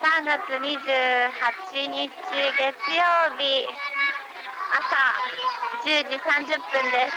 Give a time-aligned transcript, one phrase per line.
[0.00, 0.80] 3月28日月
[1.76, 3.04] 曜
[3.36, 3.68] 日
[4.72, 4.96] 朝
[5.84, 7.12] 10時30分です、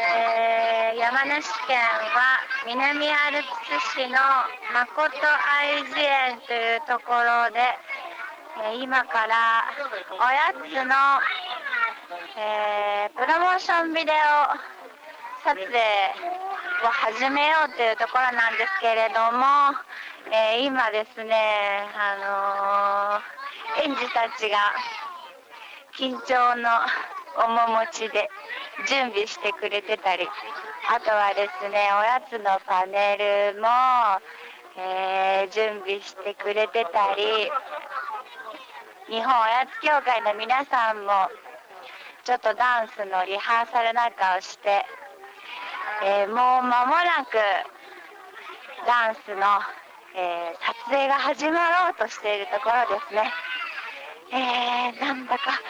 [0.00, 4.16] えー、山梨県は南アルプス市の
[4.72, 7.60] 誠愛知園というところで、
[8.72, 9.68] えー、今から
[10.08, 10.96] おやつの、
[12.40, 14.72] えー、プロモーションビデオ
[15.44, 19.76] 撮影を始めようというところなんですけれども、
[20.30, 21.34] えー、今ですね、
[21.96, 23.20] あ
[23.78, 24.56] のー、園児たちが
[25.98, 26.68] 緊張の
[27.36, 28.28] 面持ちで
[28.88, 30.28] 準備してくれてたり
[30.88, 33.68] あとはですねおやつのパネルも、
[34.78, 37.50] えー、準備してくれてたり
[39.08, 41.28] 日本おやつ協会の皆さんも
[42.24, 44.86] ちょっとダンスのリハーサルなんかをして、
[46.04, 47.34] え、もう間もなく
[48.86, 49.58] ダンスの、
[50.14, 53.32] えー、撮影が始まろうとしているところですね。
[54.32, 55.60] えー、なんだか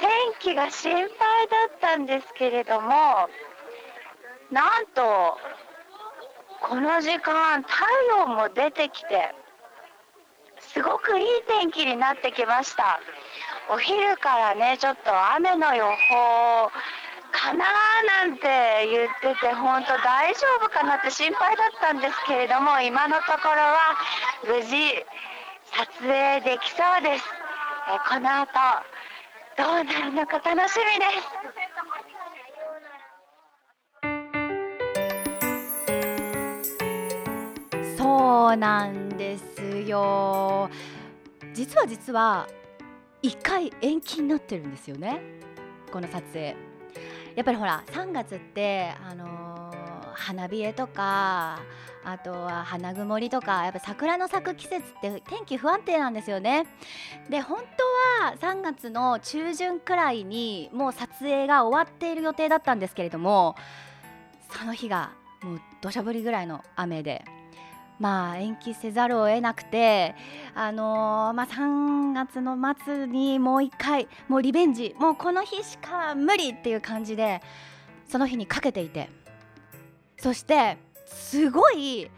[0.00, 2.90] 天気が心配だったんですけれども
[4.50, 5.38] なんと
[6.60, 7.84] この時間太
[8.18, 9.34] 陽も出てきて
[10.58, 13.00] すごくいい天気になってきました
[13.70, 16.70] お昼からねちょっと雨の予報
[17.36, 17.66] かな
[18.24, 23.94] なんて言ってて本当大丈夫かなって心配だったんですけれども今のところは
[24.48, 25.04] 無事
[25.76, 27.24] 撮影できそうです。
[27.88, 28.48] えこの後
[29.56, 31.04] どうなるのか楽しみで
[37.92, 37.98] す。
[37.98, 40.70] そうなんですよ。
[41.52, 42.48] 実は実は
[43.22, 45.20] 1回延期になってるんですよね。
[45.92, 46.65] この撮影。
[47.36, 51.60] やっぱりほら3月ってあのー、花冷えとか
[52.02, 56.66] あとは花曇りとかやっぱ桜の咲く季節って天気不安定なんですよね。
[57.28, 57.58] で本
[58.20, 63.56] 当は3月の中旬くらいにもう撮影が終わっている予定だったんですけれども
[64.50, 67.24] その日がもう土砂降りぐらいの雨で
[67.98, 70.14] まあ延期せざるを得なくて、
[70.54, 77.40] あのー、まあ、3月の末にもう1回もうリベンジもうこの日しか無理っていう感じで
[78.08, 79.08] その日にかけていて。
[80.18, 82.10] そしてすごい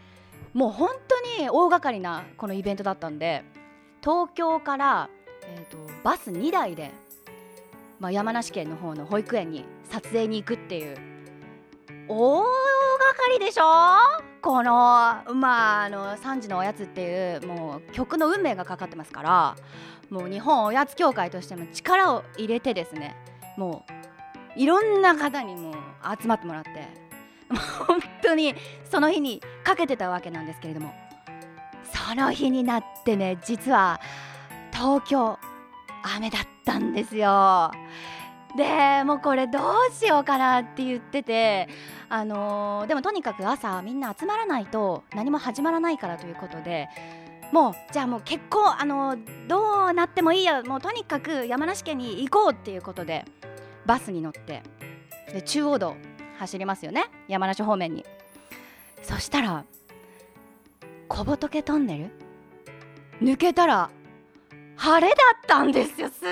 [0.53, 3.43] もう本当に大掛かりなこのイベントだったんで
[4.01, 5.09] 東京から、
[5.43, 6.91] えーと、バス2台で、
[7.99, 10.97] まあ、山梨県の方の保育園に撮影に行くっていう
[12.11, 13.63] 大掛かりでしょ？
[14.41, 14.71] この
[15.35, 19.55] まああの3時のおやつっていうもう曲の運命がかかってますから
[20.09, 23.15] もう日本おやつ協会としても力を入れてですね
[23.57, 23.85] も
[24.57, 25.75] ういろんな方にも
[26.19, 26.69] 集まってもらって
[27.49, 28.55] もう本当に
[28.89, 30.91] その日にかけてたわけなんですけれども
[32.07, 33.99] その日になってね実は
[34.71, 35.37] 東京
[36.15, 37.71] 雨だったんですよ。
[38.55, 41.69] でもうこれどうしようかなって言ってて
[42.09, 46.89] あのー、でもとにかく朝みんな集まらないと何も始まらないからということで
[47.51, 53.25] もうじゃあもう結構あのー、どうなってもいいやもうとにかく山梨県に行こうっていうことで
[53.85, 54.63] バスに乗って
[55.31, 55.95] で中央道
[56.39, 57.05] 走りますよね。
[57.27, 58.05] 山梨方面に。
[59.03, 59.65] そしたら
[61.07, 61.97] 小仏トンネ
[63.19, 63.25] ル？
[63.25, 63.89] 抜けたら
[64.79, 66.07] 晴れだったんですよ。
[66.07, 66.23] す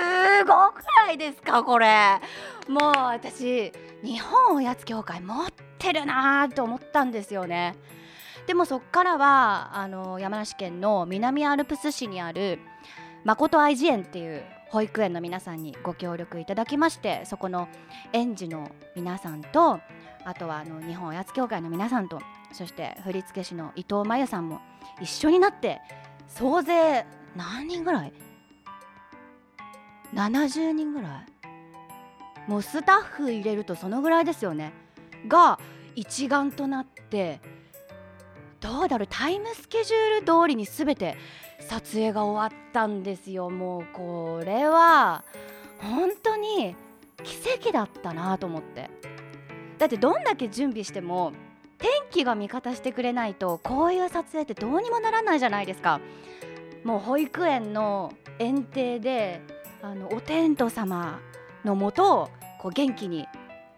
[0.44, 2.18] ごくないですかこれ。
[2.66, 3.70] もう私
[4.02, 7.76] 日本おやつ協会持ってるなーと思ったんですよね。
[8.46, 12.58] でもそっからはあの山梨県の南アルプス市にある
[13.24, 17.68] 誠愛知園っていう保育園の皆さんにご協力いただきましてそこの
[18.14, 19.80] 園児の皆さんと
[20.24, 22.20] あとはあの日本おやつ協会の皆さんと
[22.52, 24.60] そして振付師の伊藤真由さんも
[25.02, 25.82] 一緒になって
[26.26, 27.04] 総勢
[27.36, 28.12] 何人ぐらい
[30.14, 32.50] 70人ぐらい。
[32.50, 34.72] もうスタッフ入れるとそのぐらいですよね。
[35.26, 35.58] が
[35.94, 37.40] 一丸となって
[38.60, 41.16] どうだろうタイムスケジュール通りに全て
[41.60, 43.50] 撮影が終わったんですよ。
[43.50, 45.24] もうこれは
[45.78, 46.74] 本当に
[47.22, 48.90] 奇跡だったなと思って。
[49.78, 51.32] だってどんだけ準備しても
[51.78, 56.00] 天気が味方してくれないとこういう撮影ってどうにもならないじゃないですか。
[56.84, 59.42] もう保育園の園庭で
[59.82, 61.20] あのお天道様
[61.64, 62.30] のもと
[62.60, 63.26] こう元気に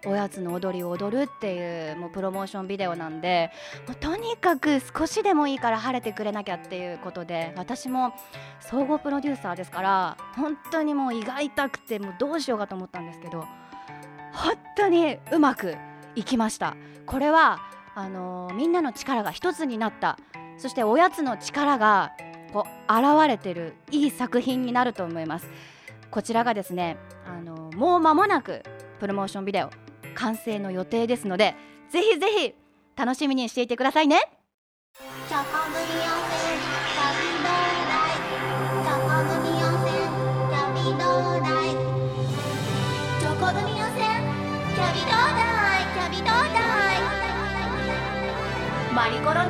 [0.05, 3.51] おやつの踊りを踊るっていうもうプロモーションビデオなんで
[3.87, 8.13] もうとにかく少しでもいいから晴れてくれなきゃっていうことで私も
[8.59, 13.45] 総合プロデューサーですから本当にもう胃が痛くてもうどうしようかと思ったんですけど
[14.33, 15.75] 本当にうまく
[16.15, 16.75] いきました。
[17.05, 17.59] これは
[17.95, 20.17] あのー、みんなの力が一つになった。
[20.57, 22.11] そしておやつの力が
[22.53, 25.47] こう現れてるいい作品になると思います。
[26.11, 28.61] こちらがですねあのもう間もなく
[28.99, 29.69] プロモーションビデオ
[30.13, 31.55] 完成の予定ですので
[31.89, 32.53] ぜひぜひ
[32.95, 34.19] 楽しみにしていてくださいね。
[35.27, 35.85] チョコ組温
[36.27, 36.59] 泉
[36.99, 37.47] 旅道
[37.87, 38.11] 大
[38.83, 39.87] チョコ組温泉
[40.51, 41.03] 旅道
[41.39, 41.43] 大
[43.19, 44.03] チョコ組温泉
[44.75, 45.39] キャビ道大
[45.93, 46.59] キャビ道大
[48.93, 49.47] マリコロの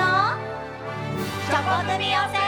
[1.47, 2.40] チョコ組温泉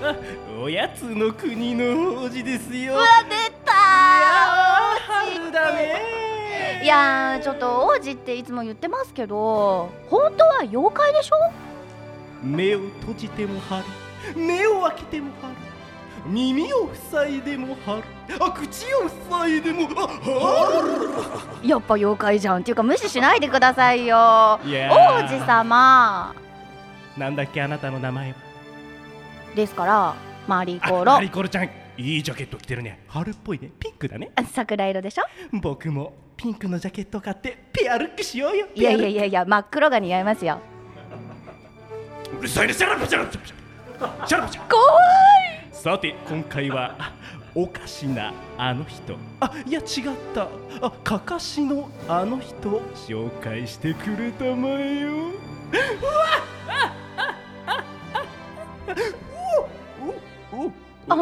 [0.62, 2.94] おやつの国の王子ですよ。
[2.94, 6.80] うわ出た春だね。
[6.82, 11.36] いやーちょっと王子っていつも言ってますけど本当は妖怪でしょ？
[12.42, 13.82] 目を閉じても春
[14.36, 15.54] 目を開けても春
[16.26, 18.02] 耳を塞いでも春
[18.40, 20.08] あ口を塞いでもあ
[21.62, 22.60] 春やっぱ妖怪じゃん。
[22.60, 24.16] っていうか無視しないでくださいよ。
[24.16, 25.28] 王ー。
[25.28, 26.34] 子様。
[27.16, 28.34] なんだっけあなたの名前は？
[29.56, 30.14] ですから
[30.46, 31.64] マリコあロマリコロちゃん
[31.96, 33.02] いいジャケット着てるね。
[33.08, 33.70] 春っぽいね。
[33.80, 34.30] ピンクだね。
[34.52, 35.22] 桜色でしょ？
[35.60, 38.66] 僕もピンクのジャケット買ってペアルックしようよ。
[38.74, 40.60] いやいやいやいや真っ黒が似合いますよ。
[42.30, 46.94] クうるさいねシャラパシャラパシャラパシャラ怖いさて今回は
[47.54, 49.86] おかしなあの人あいや違っ
[50.34, 50.48] た
[50.82, 55.32] あかかしのあの人を紹介してくれたまえようわ
[58.88, 58.94] あ
[61.08, 61.16] あ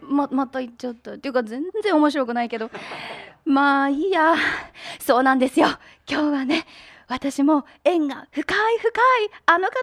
[0.00, 1.12] ままた行っちゃった。
[1.12, 2.70] っていうか全然面白くないけど。
[3.44, 4.34] まあいいや。
[4.98, 5.68] そうなんですよ。
[6.08, 6.66] 今日はね
[7.08, 9.80] 私も縁が深い深いあの方が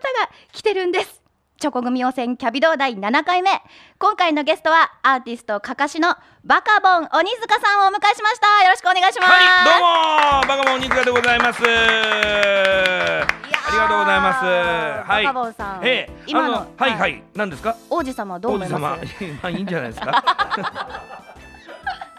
[0.52, 1.21] 来てるんです。
[1.62, 3.52] チョコ組予選キャビドー第7回目
[4.00, 9.82] 今回のゲストはアーティストかかしのバカボン鬼塚さんをお迎えしましたよろしくお願いしますはい、どう
[10.42, 11.62] もバカボン鬼塚でございます。
[11.64, 11.68] あ
[13.74, 14.46] りがとうございます。
[15.08, 15.24] はい。
[15.24, 17.76] バカボンさんええ、今のあはいはい、何ですか？
[17.92, 19.06] 王子様はどう王思い子ます？
[19.24, 20.12] 様、ま あいいんじゃないですか？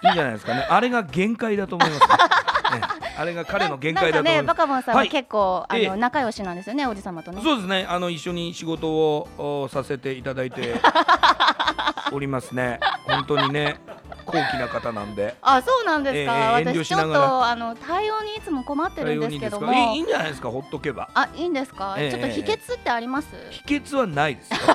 [0.04, 0.66] いいんじゃないですかね。
[0.70, 2.00] あれが限界だと思います。
[2.74, 4.54] え えあれが彼の限界だとねバ。
[4.54, 7.86] カボンさんははい結構、ええあの仲良しなんですよね王子様とねそうですね。
[7.88, 9.28] あの一緒に仕事を
[9.64, 10.74] おさせていただいて
[12.12, 12.78] おりますね。
[13.06, 13.76] 本当にね、
[14.26, 15.34] 高貴な方なんで。
[15.42, 16.52] あ、そうなんですか。
[16.52, 19.72] 私ちょっとあの対応にいつも困ってるんですけども。
[19.72, 20.50] いいんじゃないですか？
[20.50, 21.08] ほっとけば。
[21.14, 21.94] あ、いいんですか？
[21.98, 23.28] ええちょっと秘訣ってあります？
[23.50, 24.58] 秘訣はないですよ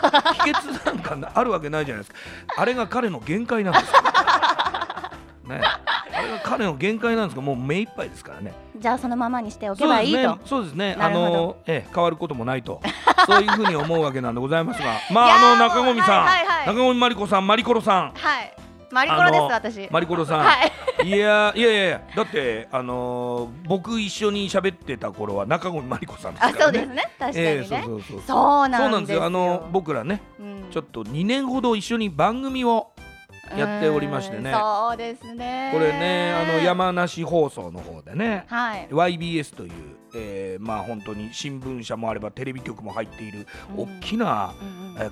[0.44, 4.02] 秘訣なんかなあるわけないじゃないですかあれが彼の限界なんですよ
[5.48, 5.62] ね
[6.18, 8.54] あれが彼の限界なんですがもう目いっぱいですからね。
[8.76, 10.18] じゃあそのままにしておけばいいと。
[10.18, 10.40] ね。
[10.46, 10.96] そうですね。
[10.98, 11.32] あなるほど。
[11.32, 12.82] の、ええ、変わることもないと。
[13.28, 14.94] そういうふうに思うわけなんでございますが。
[15.12, 18.12] まああの中込さん、はいはいはい中込まりこさんマリコロさん。
[18.16, 18.54] はい。
[18.90, 19.88] マリコロです私。
[19.92, 20.54] マリコロさん、は
[21.04, 21.08] い。
[21.08, 22.02] いやいやいやいや。
[22.16, 26.80] だってあのー僕一緒に喋ってた頃は中込まりこさんですあ、からね。
[26.80, 27.12] そうですね。
[27.20, 27.42] 確かにね。
[27.42, 28.70] ええそうそうそうそう。
[28.70, 28.84] なんですよ。
[28.84, 29.24] そうなんですよ。
[29.26, 30.66] あの僕らねうん。
[30.72, 32.92] ちょっと2年ほど一緒に番組を
[33.56, 34.52] やっておりましてね。
[34.52, 35.70] うんそうですね。
[35.74, 38.46] これねあの山梨放送の方でね。
[38.48, 38.88] はい。
[38.90, 39.72] YBS という、
[40.16, 43.46] えーまあ本当に新聞社もあればテレビ局も入っている
[43.76, 43.98] うん。
[43.98, 44.54] 大きな、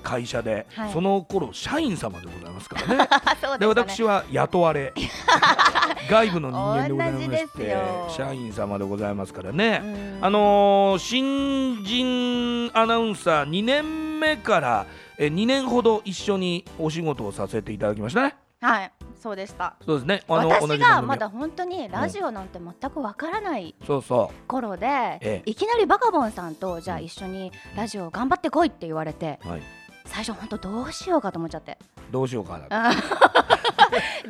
[0.02, 0.92] 会社で、はい。
[0.92, 3.08] その頃社員様でございますからね。
[3.58, 3.66] で。
[3.66, 4.92] 私は雇われ
[6.10, 7.76] 外部の人間でございまして
[8.16, 10.18] 社員様でございますからね、うん。
[10.22, 14.86] あのー新人アナウンサー2年目から、
[15.18, 18.36] えー、2年ほど一緒にお仕事をさせていただきましたね。
[18.60, 18.92] はい。
[19.20, 19.76] そうでした。
[19.84, 20.22] そうですね。
[20.28, 29.48] 私がまだ本当にラジオなんて全くわからないそうそ頃で、ええいきなりバカボンさんとじゃあ一緒にラジオ頑張ってこいって言われてう。
[29.48, 29.62] はい。
[30.06, 31.78] 最初本当どうしようかと思っちゃって
[32.10, 32.68] どうしようかな。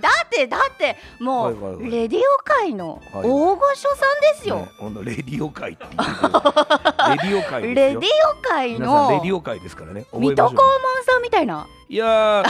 [0.00, 5.90] だってだってもはいはいはいうレディオ界のはい大御所さんですよ、ね、ほんとレディオ界っていう。
[5.96, 7.62] レディオ界。
[7.62, 10.06] レディオ界皆さんレのディオ界ですからね。
[10.12, 10.64] 水戸黄門
[11.04, 11.92] さんみたいなう。
[11.92, 12.44] いやー、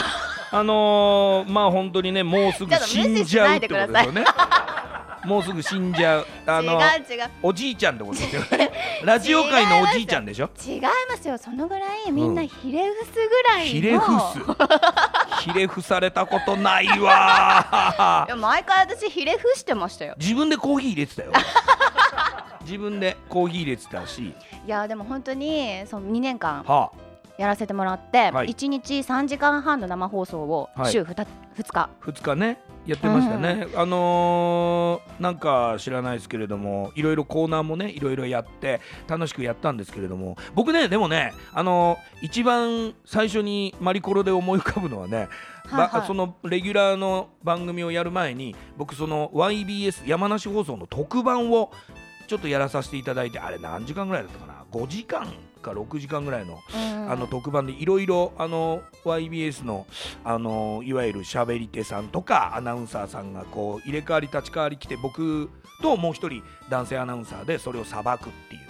[0.52, 4.25] あのー、まあ本当にね、もうすぐ死んじゃうってことですよね。
[5.26, 6.26] もうすぐ死んじゃう。
[6.47, 6.78] あの
[7.42, 8.71] おじいちゃんってことですよね。
[9.04, 10.49] ラジオ界のおじいちゃんでしょ？
[10.64, 11.37] 違いますよ。
[11.37, 15.42] そのぐらいみんなひれ伏すぐらいの、ひれ伏す。
[15.42, 18.25] ひれ伏されたことないわ。
[18.28, 20.14] いや毎回私ひれ伏してましたよ。
[20.18, 21.33] 自分でコーヒー入れてたよ。
[22.62, 24.23] 自分でコーヒー入れてたし、
[24.66, 26.90] いやでも本当にその2年間は
[27.38, 28.49] やらせてもらって、はい。
[28.49, 30.92] 1日3時間半の生放送をはい。
[30.92, 31.26] 週 2, 2
[31.73, 33.66] 日、あ、2日ねやってましたね。
[33.74, 45.28] あのーなんか知らないですけれども、いろいろコーナーもねいろいろやって楽しくやったんですけれども、僕ねでもねあのー一番最初にマリコロで思い浮かぶのはね。
[45.70, 51.72] ばはいはいそのレギュラーの番組をやる前に僕その YBS 山梨放送の特番を
[52.28, 55.26] ちょっとやらさせていただいてあれ何時間ぐらいだったかな？5時間
[55.66, 59.87] か6時間ぐらいのうんあの特番でいろいろあの YBS の
[60.25, 65.50] あのいわゆるしゃべり手さんとかアナウンサーさんがこう入れ替わり立ち替わり来て僕
[65.82, 68.61] ともう一人男性アナウンサーでそれをさばくっていう、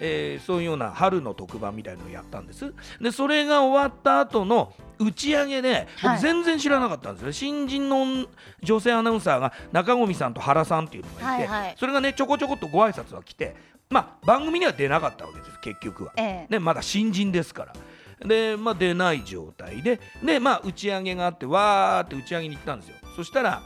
[0.00, 2.72] えーそういうような春の特番みたいのをやったんです。
[3.00, 6.16] でそれが終わった後の打ち上げではい。
[6.16, 8.26] 僕全然知らなかったんですね、新人の
[8.62, 11.76] 女性アナウンサーが中込さんと原さんっていうのがいて、はいはい。
[11.78, 13.54] それがねちょこちょこっとご挨拶が来て
[13.94, 16.12] まあ番組には出なかったわけです結局は。
[16.16, 17.72] ええね、まだ新人ですから。
[18.26, 22.96] で、まあ、出ない状態で、で、まあ、打ち上げがあって、わーって打ち上げに行ったんですよ。
[23.14, 23.62] そしたら、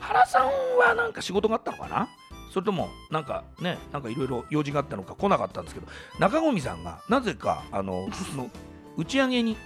[0.00, 2.08] 原さんはなんか仕事があったのかな？
[2.52, 5.86] それとも、なんかね、なんかいろいろ用事があったのか来なかったんですけど、
[6.18, 8.50] 中込さんがなぜか、あの、その
[8.96, 9.56] 打ち上げに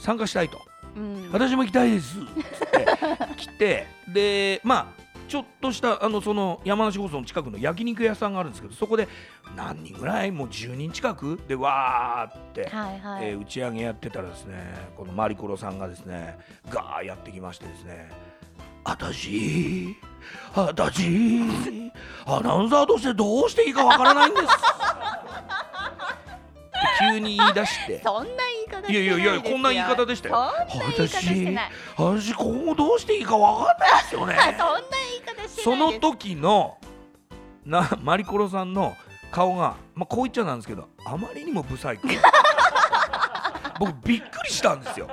[0.00, 0.60] 参加したいと。
[0.96, 2.86] うん私も行きたいですって
[3.36, 9.08] 来てでまあちょっとしたあのその山梨放送の近くの焼肉屋さんがあるんですけどそこで
[9.56, 14.56] 何人ぐらいもう10人近くでわーって、はいはい、えー打ち上げやってたらですね
[14.96, 16.38] このマリコロさんがですね
[16.70, 18.10] ガーやってきましてですね
[18.84, 19.96] 私
[20.54, 21.40] 私
[22.24, 24.46] アナウンサーとしてどうしていいかわからないんです
[27.12, 28.00] 急に言い出して。
[28.02, 28.30] そんな
[28.68, 30.52] 言い方いいやいやいやこんな言い方でしたよ。
[30.68, 31.70] そんな言い方してない。
[31.96, 34.34] 私今後どうしていいかわかんないですよね。
[34.58, 36.78] そんな言い方その時の
[37.64, 38.96] なマリコロさんの
[39.30, 42.08] 顔が、まあ、こう言っちゃなんですけどあまりにもブサイク
[43.78, 45.08] 僕びっくりしたんですよ。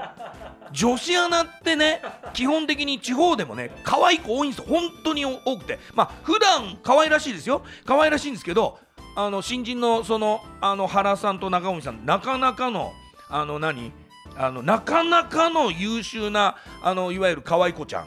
[0.72, 2.01] 女子アナってね
[2.34, 4.65] 基本的に地方でもね可愛い子多いんですよ。
[4.68, 5.80] 本当に多くて。
[5.94, 7.63] まあ普段可愛らしいですよ。
[7.86, 8.80] 可愛らしいんですけど
[9.15, 12.93] あの新人のそのあの原さんと中込さんなかなかの
[13.29, 13.91] あの何？
[14.36, 18.01] あのなかなかの優秀なあのいわゆる可愛い子ちゃ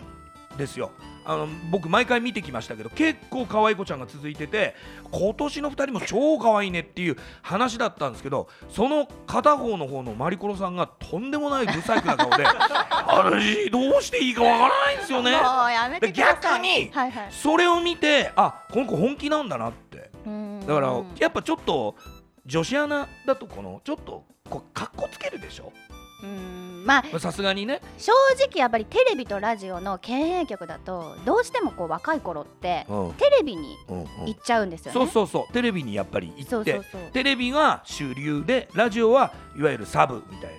[0.54, 0.90] んですよ。
[1.28, 4.76] あの僕毎回見てきましたけど結構可愛い子ちゃんが続いてて
[5.10, 12.44] 今年の2人も超可愛いねっていう話だったんですけどその片方の方のマリコロさんがとんでもないブサイクな顔で
[13.10, 15.32] 私どうしていいかわからないんですよね。
[16.12, 17.26] 逆にはいはい。
[17.32, 19.85] それを見てあこの子本気なんだなってうん
[20.66, 21.94] だからやっぱちょっと
[22.44, 25.72] 女子アナだとこのちょっとこうかっこつけるでしょ？
[26.22, 26.84] うん。
[26.86, 27.80] まあまあさすがにね。
[27.98, 33.12] 正直やっぱりテレビとラジオの経営局だとどうしてもこう若い頃ってうん。
[33.14, 34.06] テレビにうんうん。
[34.26, 34.92] 行っちゃうんですよね。
[34.94, 35.52] そうそうそう。
[35.52, 36.80] テレビにやっぱり行って
[37.12, 40.56] テレビが主流でラジオはいわゆるサブみたいな。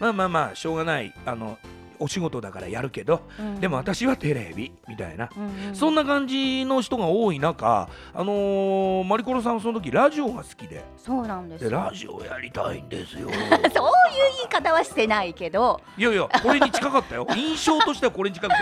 [0.00, 1.14] まあまあまあしょうがない。
[1.26, 1.58] あの
[2.00, 3.60] お仕事だからやるけど、うん。
[3.60, 5.74] でも私はテレビみたいな、うんうん。
[5.74, 10.84] そんな感じの人が多い中、あのーマリコロさんはその時ラジオが好きで。
[10.96, 11.70] そうなんです。
[11.70, 13.28] ラジオやりたいんですよ。
[13.30, 15.80] そういう言い方はしてないけど。
[15.96, 17.26] いやいやこれに近かったよ。
[17.36, 18.56] 印象としてはこれに近くて。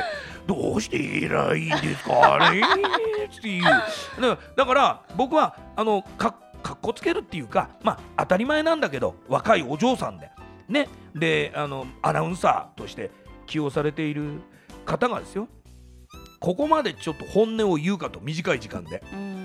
[0.47, 2.63] どうしていらいいんですかね？
[3.27, 3.63] っていう。
[3.65, 3.81] だか
[4.21, 10.31] らだから僕はあのかかっこつけるっていうかまあ当たり前なんだけど若いお嬢さんで。
[10.69, 10.89] ね。
[11.15, 13.11] であのアナウンサーとして
[13.49, 14.41] 起用されている
[14.85, 15.49] 方がですよ
[16.41, 19.03] ここまでちょっと本音を言うかと短い時間で。
[19.13, 19.39] うん。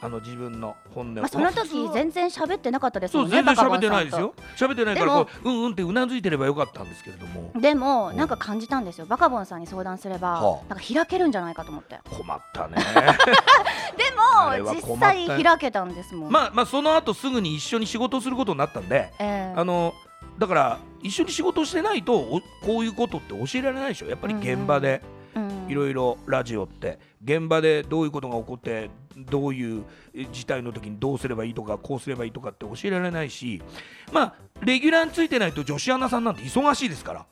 [0.00, 4.34] あの自分の本音を、まあその時は全然喋ってなかったですそうもんね全然喋ってないですよ。
[4.56, 7.50] 喋ってないからこううんうんってうなずいてればよかったんですけれども。
[7.58, 9.06] でもうんなんか感じたんですよ。
[9.06, 10.68] バカボンさんに相談すればはあ。
[10.68, 11.98] なんか開けるんじゃないかと思って。
[12.10, 12.76] 困ったね。
[13.96, 16.30] でも実際開けたんですもん。
[16.30, 19.54] まあまあその後すぐに一緒に仕事をすることになったんで、ええ。
[19.56, 19.94] あの
[20.38, 24.06] だから一緒に仕事をしてないとおこういうことって教えられないでしょ。
[24.06, 25.02] やっぱり現場で
[25.34, 25.66] うん。
[25.68, 26.98] いろいろラジオって。
[27.24, 29.84] 現場でどういうことが起こってどういう
[30.14, 33.62] え事態の時にどうすればいいとかこうすればいいとかって教えられないし
[34.12, 37.26] まあレギュラーについてないと女子アナさんなんて忙しいですから。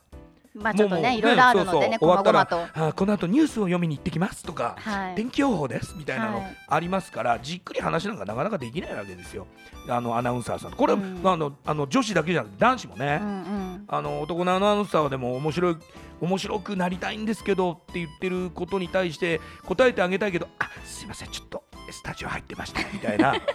[0.55, 5.15] まあちょっとねいろいろあるのでねそうこまそう終わったごまとらあこの後ニュースを読みに行ってきますとか、はい。
[5.15, 6.57] 天気予報ですみたいなのはい。
[6.67, 9.47] ありますから、じっくり話なんかなかなかできないわけですよ。
[9.89, 11.21] あのアナウンサーさんこれは、うん。
[11.21, 13.85] まあ、あのあの女子だけじゃなくて男子もね、うんうん。
[13.87, 15.77] あの男のアナウンサーでも面白い
[16.21, 23.35] 面白くなりたいんですけどって言ってることに対して答えてあげたいけどあすいませんちょっとスタジオ入ってましたみたいな。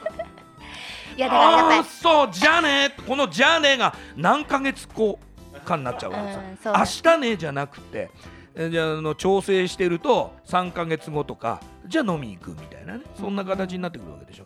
[1.17, 5.19] いやだからやっぱりそうじゃあねこのじゃあねが何ヶ月後
[5.65, 6.19] かになっちゃうわ。
[6.19, 8.11] けですようん明日ねじゃなくて
[8.55, 13.05] えじゃああの調整してると3ヶ月後とかじゃあ飲み行くみたいなね。
[13.19, 14.45] そんな形になってくるわけでしょ。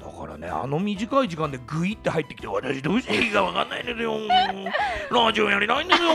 [0.00, 4.14] だからねあの短い時間でグイって入ってきて私どうしていいか分かんないんですよ。
[5.10, 6.08] ラジオやりたいんですよ。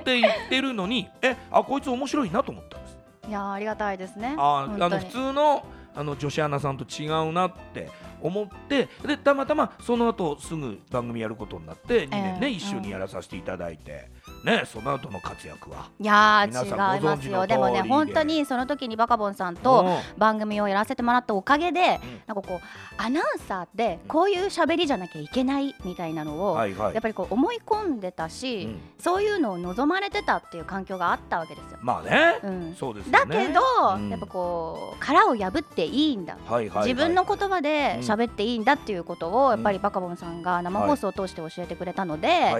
[0.00, 2.98] って言ってるのにえあこいつ面白いなと思ったんです。
[3.28, 4.34] いやありがたいですね。
[4.38, 5.64] ああの普通の
[5.94, 7.90] あの女子アナさんと違うなって
[8.20, 14.10] 思ってでたまたまその後すぐ番組やることになって2年ね、ええ一緒にやらさせていただいて、
[14.44, 15.88] ねその後の活躍は。
[16.00, 17.46] いや違いますよ。
[17.46, 20.18] でもね本当にその時にバカボンさんとうん。
[20.18, 21.86] 番組をやらせてもらったおかげで、うん。
[22.26, 22.60] なんかこう
[22.96, 28.80] アナウンサーってこういう喋りじゃなきゃいけないみたいなのを、やっぱりこう思い込んでたし、うん。
[28.98, 31.78] そういうのを望まれてたっていう環境があったわけですよ。
[31.82, 32.74] まあね、うん。
[32.78, 33.60] そうですよだねけど、
[33.96, 34.08] うん。
[34.10, 36.36] やっぱこう殻を破っていいんだ、
[36.84, 38.08] 自分の言葉でうん。
[38.08, 42.52] 喋っていいんだっていうことをやっぱりバカボンさんが生放送を通して教えてくれたので、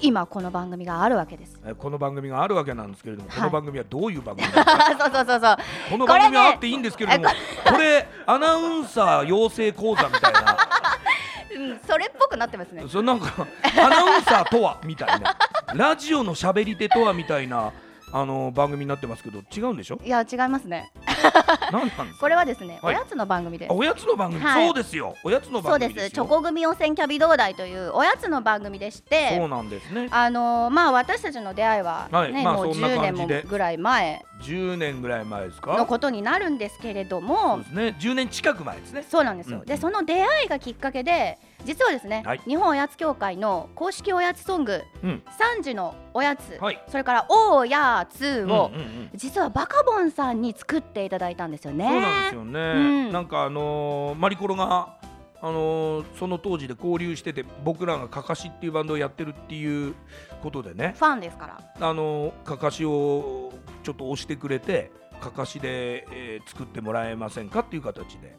[0.00, 1.58] 今この番組があるわけです。
[1.64, 5.56] えこの番組があるわけなんですけれども、はいこの番組はどういう番組なんですか そうそうそうそう。
[5.90, 7.28] この番組はあっていいんですけれども、
[7.64, 10.56] これアナウンサー養成講座みたいな
[11.54, 12.84] うん、それっぽくなってますね。
[12.88, 13.46] それなんか
[13.84, 15.36] アナウンサーとはみたいな
[15.74, 17.72] ラジオの喋り手とはみたいな
[18.14, 19.98] あの番組になってますけど違うんでしょ？
[20.04, 20.90] いや違いますね。
[21.72, 22.04] 何なんですか？
[22.20, 22.94] これはですね、はい。
[22.94, 23.70] おやつの番組です。
[23.70, 23.74] あ。
[23.74, 24.66] おやつの番組、はい。
[24.66, 25.14] そうですよ。
[25.24, 25.86] おやつのそうで。
[25.86, 26.06] 番組です。
[26.14, 30.08] すよチョコ組温泉キャビ同大というおやつの番組でしそうて、なんですね。
[30.10, 33.34] あのーまあ私たちの出会いはね、もうそんな10感じで。
[33.36, 34.24] 年もぐらい前。
[34.42, 35.76] 10年ぐらい前ですか？
[35.76, 37.96] のことになるんですけれどそうもで、すね。
[38.00, 39.04] 10年近く前ですね。
[39.08, 39.58] そうなんですよ。
[39.60, 39.64] うん。
[39.66, 42.40] でその出会いがきっかけで、実はですね、はい。
[42.46, 45.22] 日本おやつ協会の公式おやつソングうん。
[45.58, 46.82] 3時のおやつ、はい。
[46.88, 49.10] それからおやつを、うんうんうん。
[49.14, 51.86] 実はバカボンさんに作っていただいたんですよね。
[51.88, 53.12] そうなんですよね、うん。
[53.12, 54.96] なんかあのーマリコロが
[55.40, 59.94] あのーその当時で交流してて僕らがかかしっていうバンドをやってるっていう
[60.42, 60.94] ことでね。
[60.98, 61.88] ファンですから。
[61.88, 63.52] あのーかかしを
[63.82, 64.90] ちょっと押してくれて
[65.22, 68.36] かかしで、えー作ってもらえませんかっていう形で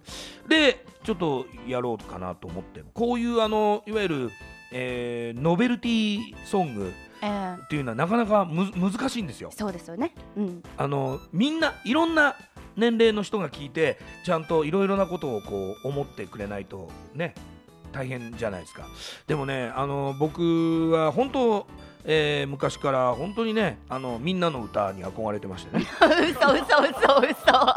[0.48, 4.32] でちょっとやろうかなと思ってこういうあのいわゆる、
[4.72, 9.50] えーノベルティソングえーっていうのはなかなかむ難しいんですよ。
[9.56, 10.13] そうですよね。
[10.36, 10.63] うん。
[10.78, 12.36] あのみんないろんな
[12.75, 17.36] 年齢の人が聞いてちゃんといろいろなことをこう思ってくれないとね
[17.92, 18.88] 大変じゃないですか
[19.28, 21.68] でもねあの僕は本当、
[22.05, 25.86] えー昔から本当にねあのみんなの歌に憧れてましたね。
[26.01, 27.75] 嘘嘘嘘嘘。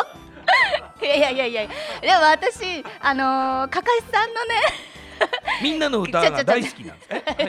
[1.02, 1.68] いやいやいやいや。
[2.00, 4.97] でも私あのー、かかしさんのね。
[5.62, 7.04] みんなの歌が大好きなんで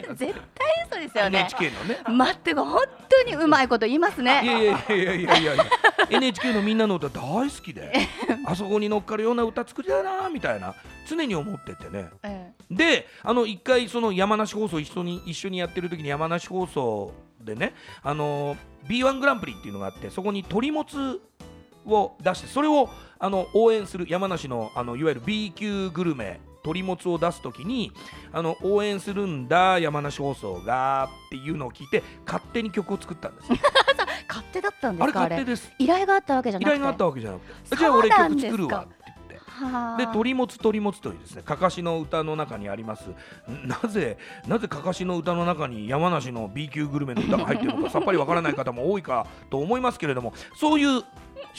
[0.08, 1.40] す 絶対嘘ですよね。
[1.40, 2.00] NHK のね。
[2.08, 4.42] 待って本当にうまいこと言いますね。
[4.44, 5.66] いやいやいやいやいやいや。
[6.10, 7.92] NHK のみんなの歌大好きで。
[8.46, 10.76] あそこに乗っかるような歌作りたいなみたいな。
[11.10, 12.10] 常に思っててね。
[12.24, 18.58] えであの一回その山梨放送一緒に一緒にやってる時に山梨放送でねあの
[18.90, 21.22] B1 グランプリっていうのがあってそこに鳥もつ
[21.86, 27.94] を出してそれをあの応援する山梨のあのいわゆる B 級グルメ鳥もつを出す時に
[28.34, 33.58] あの応援するんだ山梨放送がっていうのを聞いて勝手に曲を作ったんですよ。
[34.28, 35.36] 勝手だったんですかあれ。
[35.38, 35.72] 勝手です。
[35.80, 36.78] 依頼があったわけじゃ依なくて。
[36.78, 37.76] 頼があったわけじゃなくて。
[37.78, 38.88] じゃあ俺曲作るわ
[39.98, 43.10] で鳥もつ鳥もつというですねかかしの歌の中にあります
[43.66, 44.18] なぜ
[44.48, 51.04] なぜかかしの歌の中に山梨の B 級グルメの歌が入っているのかさっぱりわからない方も多いかと思いますけれどもそういう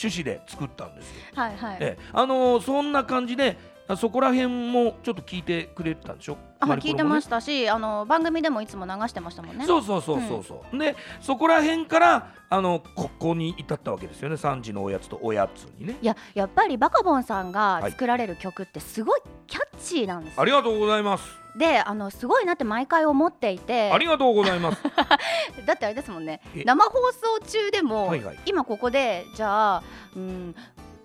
[0.00, 1.16] 趣旨で作ったんですよ。
[1.34, 1.76] はいはい。
[1.80, 6.36] ええあのーそんな感じであそこら辺もちょっと聞いてくれてたんでしょ？
[6.60, 9.64] あ聞いてまししたし、あの番組でもいつも流してましたもんね。
[9.64, 10.44] そうそうそうそう。
[10.44, 14.34] そう、でそこら辺からあのここに至ったわけですよね。
[14.34, 15.96] 3時のおやつとおやつにね。
[16.02, 17.92] いややっぱりバカボンさんがはい。
[17.92, 20.42] 作られる曲ってすごいキャッチーなんですよ。
[20.42, 21.24] ありがとうございます。
[21.56, 23.90] であのすごいなって毎回思っていて。
[23.92, 24.82] ありがとうございます。
[25.66, 26.40] だってあれですもんね。
[26.54, 26.64] え？
[26.64, 28.38] 生放送中でも、はいはい。
[28.46, 29.82] 今ここでじゃあ、
[30.14, 30.54] うん、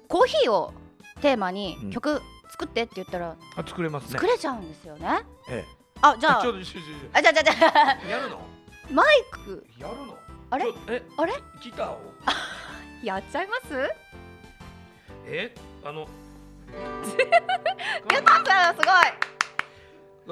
[0.08, 0.74] コーヒーを
[1.22, 1.92] テーマにうん。
[1.92, 2.22] 曲
[2.54, 4.12] 作ってって言ったらあ作れますね。
[4.12, 5.22] 作れちゃうんですよね。
[5.50, 5.66] え
[6.04, 6.86] あじゃあえちょっとちょちょちょ。
[7.12, 7.56] あじゃあじゃあじゃ
[8.06, 8.08] あ。
[8.08, 8.40] やるの？
[8.92, 9.66] マイク。
[9.80, 10.16] やるの？
[10.52, 10.66] あれ？
[10.88, 11.34] えあれ？
[11.64, 12.00] ギターを？
[13.04, 13.74] やっちゃいます？
[15.26, 15.52] え
[15.84, 16.02] あの。
[18.14, 18.86] やったすごい。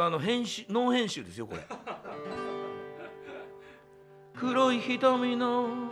[0.05, 1.61] あの編集ノー編集ですよこれ。
[4.39, 5.89] 黒い瞳の。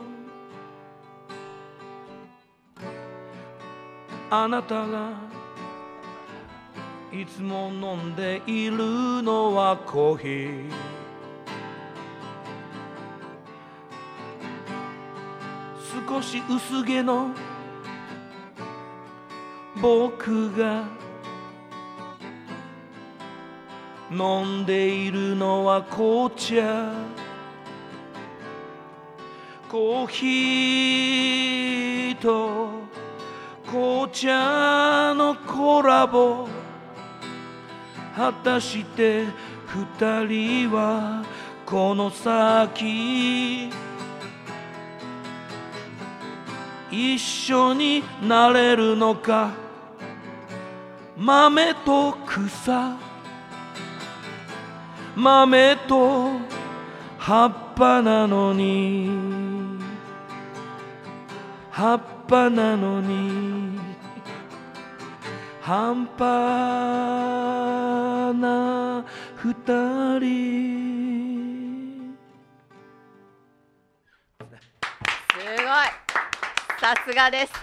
[4.29, 5.13] あなたが
[7.11, 8.77] いつも飲んでいる
[9.23, 10.71] のはコーヒー。
[16.07, 17.31] 少し薄毛の
[19.81, 20.83] 僕が
[24.11, 26.93] 飲んでいるのは紅茶。
[29.67, 32.69] コーヒーと
[33.65, 36.58] 紅茶のコラボ。
[38.15, 39.25] 果たして
[39.99, 41.23] 二人は
[41.65, 43.69] この先
[46.91, 49.51] 一緒になれるのか
[51.19, 52.97] 豆と草。
[55.17, 56.31] 豆と
[57.17, 59.09] 葉っぱなのに。
[61.69, 63.88] 葉っぱなのに。
[65.69, 66.25] 半端
[68.41, 69.05] な
[69.35, 69.53] 二
[70.19, 70.25] 人。
[75.29, 75.67] すごい。
[76.81, 77.53] さすがです。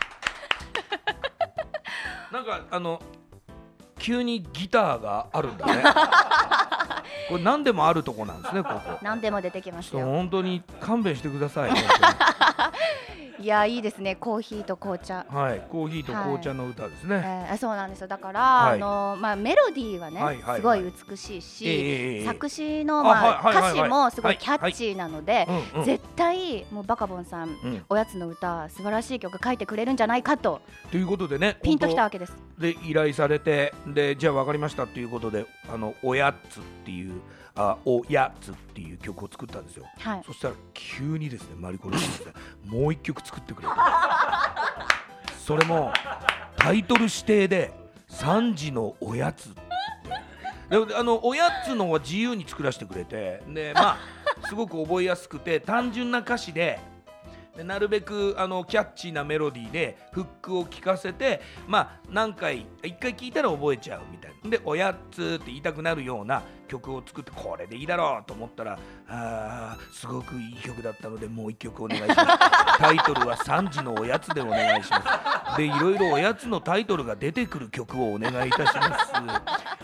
[2.30, 3.02] なんかあの
[3.98, 5.82] 急にギターがあるんだね。
[7.28, 8.98] これ何でもあるとこなんですねここ。
[9.02, 11.80] 何でも出てきましたよ本当に勘弁してください 本
[13.38, 14.16] いやいいですね。
[14.16, 15.26] コーヒーと紅茶。
[15.28, 15.62] はい。
[15.70, 18.08] コーヒーと紅茶の歌ですね、えー、そうなんですよ。
[18.08, 18.74] だから、はい。
[18.74, 20.56] あのまあ、メロディーはね、はいはいはい。
[20.56, 23.72] すごい美しいし、ええええ作詞の、あまあはいはいはいはい。
[23.72, 25.84] 歌詞もすごいキャッチーなので、うんうん。
[25.84, 27.84] 絶対もうバカボンさん、うん。
[27.88, 32.36] おやつの歌素晴らしい曲書いてくれるんじゃないかとということでねピンときた本わけです。
[32.56, 37.20] 当で依頼されてでじゃあ分かりましたっていうことで「あのおやつ」っていう
[37.56, 39.86] 「あおやつ」っていう曲を作ったんですよ。
[39.98, 42.32] はい、そしたら急にですねマリコレスが
[42.64, 43.74] もう一曲作ってくれて。
[45.38, 45.92] それも
[46.56, 47.72] タイトル指定で
[48.10, 49.54] 「3時のおやつ」
[50.68, 53.42] であのおやつのは自由に作らせてくれて。
[53.46, 53.98] でまあ
[54.48, 56.78] すごく覚えやすくて単純な歌詞で
[57.56, 64.50] でなるべくあのキャッチーなメロディーでフックを聞かせてまあ何回一回聞いたら覚えちゃうみたいな。
[64.50, 72.26] で「おやつ」って言いたくなるような曲を作ってこれでいいだろうと思ったらあーすごくいい曲だったのでもう一曲お願いします。
[72.78, 75.02] タイトルは「3時のおやつ」でお願いしま
[75.52, 75.56] す。
[75.56, 79.12] でいろいろおやつのタイトルが出てくる曲をお願いいたします。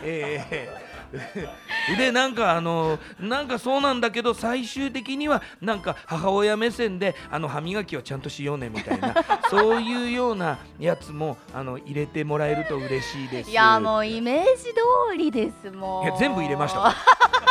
[0.03, 0.93] えー
[1.99, 9.15] でなんかあのなんかそうなんだけど最終的にはなんか母親目線であの歯磨きをちゃんとしようねみたいな
[9.51, 13.51] そういうようなやつもあの入れてもらえると嬉しいです。
[13.51, 16.95] いやもうイメージ通りですもんいや全部入れました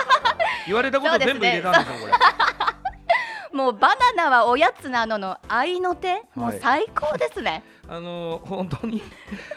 [0.66, 2.14] 言われたこと全部入れたんですよこれ
[3.54, 6.58] もうバナナはおやつなのの愛の手、もはい。
[6.58, 7.64] う最高ですね。
[7.88, 9.02] あの本当に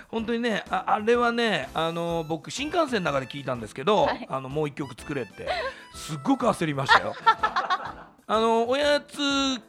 [0.09, 4.27] 本当にねああれはねあの僕新幹線の中で聞いたんですけど、はい。
[4.29, 5.49] あのもう一曲作れって
[5.95, 7.15] すっごく焦りましたよ。
[8.27, 9.17] あのおやつ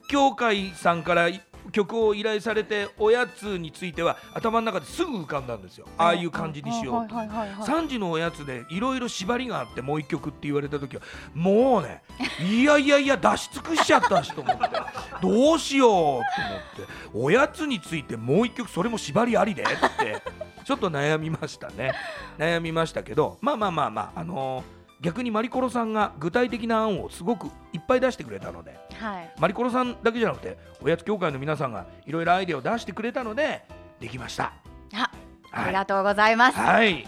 [0.10, 1.42] 協会さんからい
[1.76, 5.88] 曲を依頼されておやつについては頭の中ですぐ浮かんだんですよ。
[5.98, 7.16] ああいう感じにしようと。
[7.16, 7.68] はいはいはいはい。
[7.68, 11.02] 3時のおやつでいろいろ縛りがあってもう一曲って言われた時は
[11.34, 12.02] もうね
[12.40, 14.66] いやいやいや出し尽くしちゃったしと思って
[15.22, 16.28] どうしようと思って。
[17.14, 20.22] おやつについてもう一曲それも縛りありでって。
[20.64, 21.94] ちょっと悩みましたね。
[22.40, 29.31] 悩みましたけどまあまあまあまああのー逆にマリコロさんが具体的な案をすごくいっぱい出してくれたのではい。
[29.39, 33.63] マリコロさんだけじゃなくておやつ協会の皆さんがいろいろアイデアを出してくれたので
[33.99, 34.53] できました。
[34.93, 35.12] あ
[35.51, 35.67] あはい。
[35.69, 37.05] りがとうございます、はい。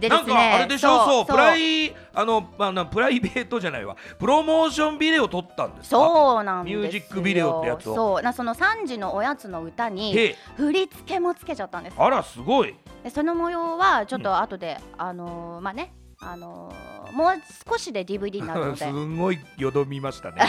[0.00, 1.04] でですなんかあれねでしょ？
[1.04, 3.96] そうプライイあの、まあ、なプライベートじゃないわ。
[4.18, 5.96] プロモーションビデオ撮ったんですか？
[5.96, 6.80] そうなんですよ。
[6.80, 7.94] ミュージックビデオってやつを。
[7.94, 8.22] そう。
[8.22, 11.96] なその3時のおやつの歌に振り付けもつけちゃったんです。
[11.98, 12.74] あらすごい。
[13.04, 15.92] でその模様はちょっと後で、あのーまあね
[16.24, 17.32] あのーもう
[17.70, 20.40] 少しで DVD になるの すでんごいよどみましたね。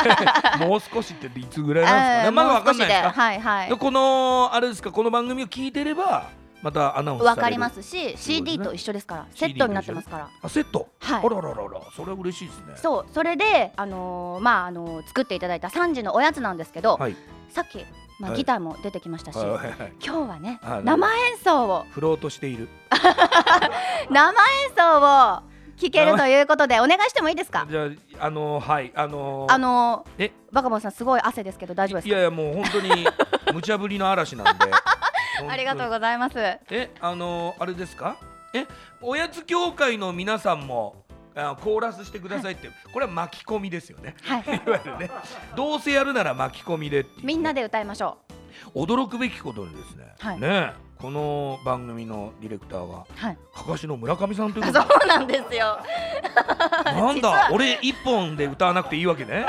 [0.66, 3.10] もう少しっていつぐらいなんですかえーねまだわかんないですか？
[3.10, 3.68] はいはい。
[3.68, 4.90] でこのあれですか？
[4.90, 6.28] この番組を聞いてれば
[6.62, 10.28] またアナウンスわかりますし CD と一緒ですからセットになってますから。
[10.42, 11.22] あセット、はい。
[11.22, 12.72] あららららそれは嬉しいですね。
[12.76, 17.16] そうそれであのーまああのー作っていただいた3時のおやつなんですけど、はい。
[17.50, 17.84] さっき
[18.18, 18.38] まあ、はい。
[18.38, 19.92] ギターも出てきましたし、はいはいはい。
[20.04, 21.84] 今日はねあ生演奏を。
[21.90, 22.68] フロートしている。
[24.10, 24.34] 生演
[24.78, 25.42] 奏を
[25.76, 27.66] 聴けるということでお願いしてもいいですか？
[27.70, 27.86] じゃ
[28.20, 30.32] ああのはいあのーあのーえ？
[30.52, 32.08] バカボンさんすごい汗ですけど大丈夫ですか？
[32.08, 33.06] いやいやもう本当に
[33.54, 34.64] 無茶ぶりの嵐なんで
[35.48, 36.34] ありがとううございます。
[36.38, 38.16] えあのーあれですか？
[38.54, 38.66] え
[39.00, 41.04] おやつ協会の皆さんも
[41.36, 44.16] あコーラスしてくださいってこれは巻き込みですよね。
[44.22, 44.42] はい。
[44.66, 45.10] いわゆるね。
[45.54, 48.18] どうせやるなら巻き込みでみんなで歌いましょ
[48.74, 50.40] 驚くべきことにですね、はい。
[50.40, 53.38] ねこの番組のディレクターはうはい。
[53.54, 55.04] かかしの村上さんというこそとで。
[55.04, 55.78] うなんですよ。
[56.84, 59.46] なんだ俺一本で歌わなくていいわけね。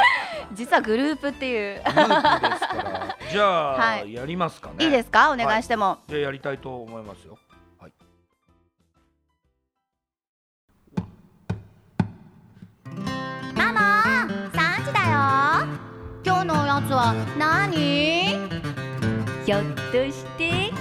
[0.53, 1.81] 実はグループっていう。
[1.83, 3.17] グループですから。
[3.31, 4.13] じゃあ、はい。
[4.13, 4.85] やりますかね。
[4.85, 5.31] いいですか？
[5.31, 7.37] お願いしても、じゃあやりたいと思いますよ。
[7.79, 7.91] はい。
[13.55, 14.01] ママ
[14.53, 15.67] 3時だよ。
[16.23, 17.75] 今日のおやつは何？
[19.45, 20.71] ひょっとして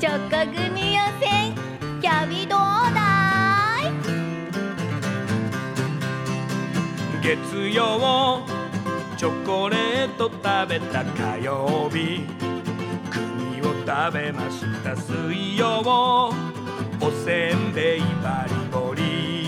[0.00, 1.54] チョコ組予選
[2.00, 2.58] キャビどう
[2.94, 3.92] だい？
[7.22, 8.40] 月曜
[9.18, 12.24] チョコレート食べた火曜日。
[13.10, 15.82] 栗を食べました水曜。
[15.82, 16.32] お
[17.22, 19.46] せんべいバリボリ。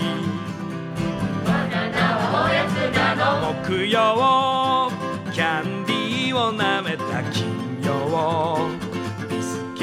[1.43, 3.53] バナナはおやつなの。
[3.63, 4.91] 木木曜
[5.31, 8.82] キャンディーを舐めた金曜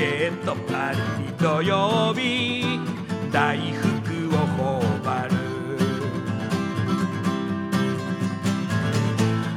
[0.00, 2.80] ケットパリリ土曜日
[3.30, 5.36] 大福を頬張る。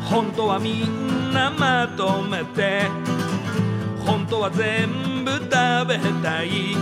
[0.04, 2.90] 本当はみんなまとめて
[4.06, 5.48] 本当は全部食
[5.88, 6.76] べたい。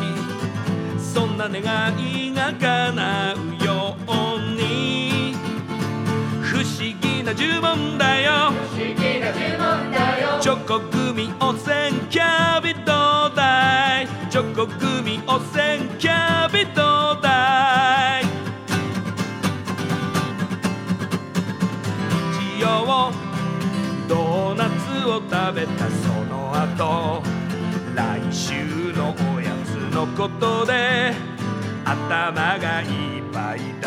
[0.98, 1.62] そんな願
[2.00, 4.10] いが叶うよう
[4.60, 5.36] に。
[6.42, 8.52] 不思議な呪文だよ。
[10.42, 18.26] チョコグミ汚染キャビトダイチョコグミ汚染キャビトダイ
[22.58, 23.12] 日曜
[24.08, 27.24] ドーナツを食べたその後
[27.96, 31.14] 来週のおやつのことで
[31.86, 33.81] 頭がいっぱい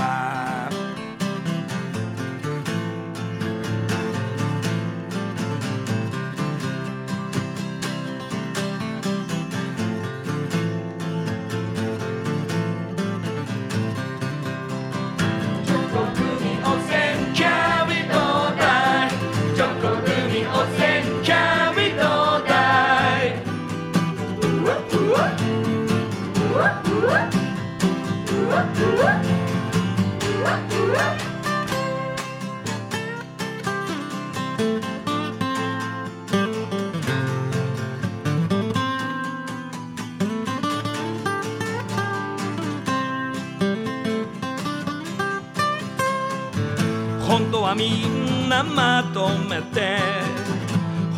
[47.75, 49.99] はみんなまとめて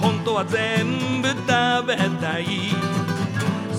[0.00, 2.46] 本当は全部食べたい。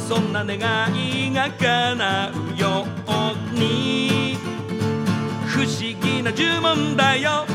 [0.08, 0.58] そんな願
[0.96, 4.38] いが叶うように。
[5.46, 7.46] 不思議な呪文だよ。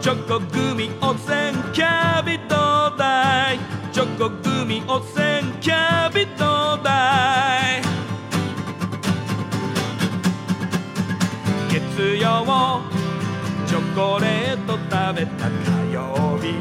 [0.00, 3.58] チョコグミ汚染キャビトダイ
[3.90, 7.82] チョコグミ汚染キャビトダイ
[11.70, 12.93] 月曜
[13.94, 16.58] コレート食べた火曜日。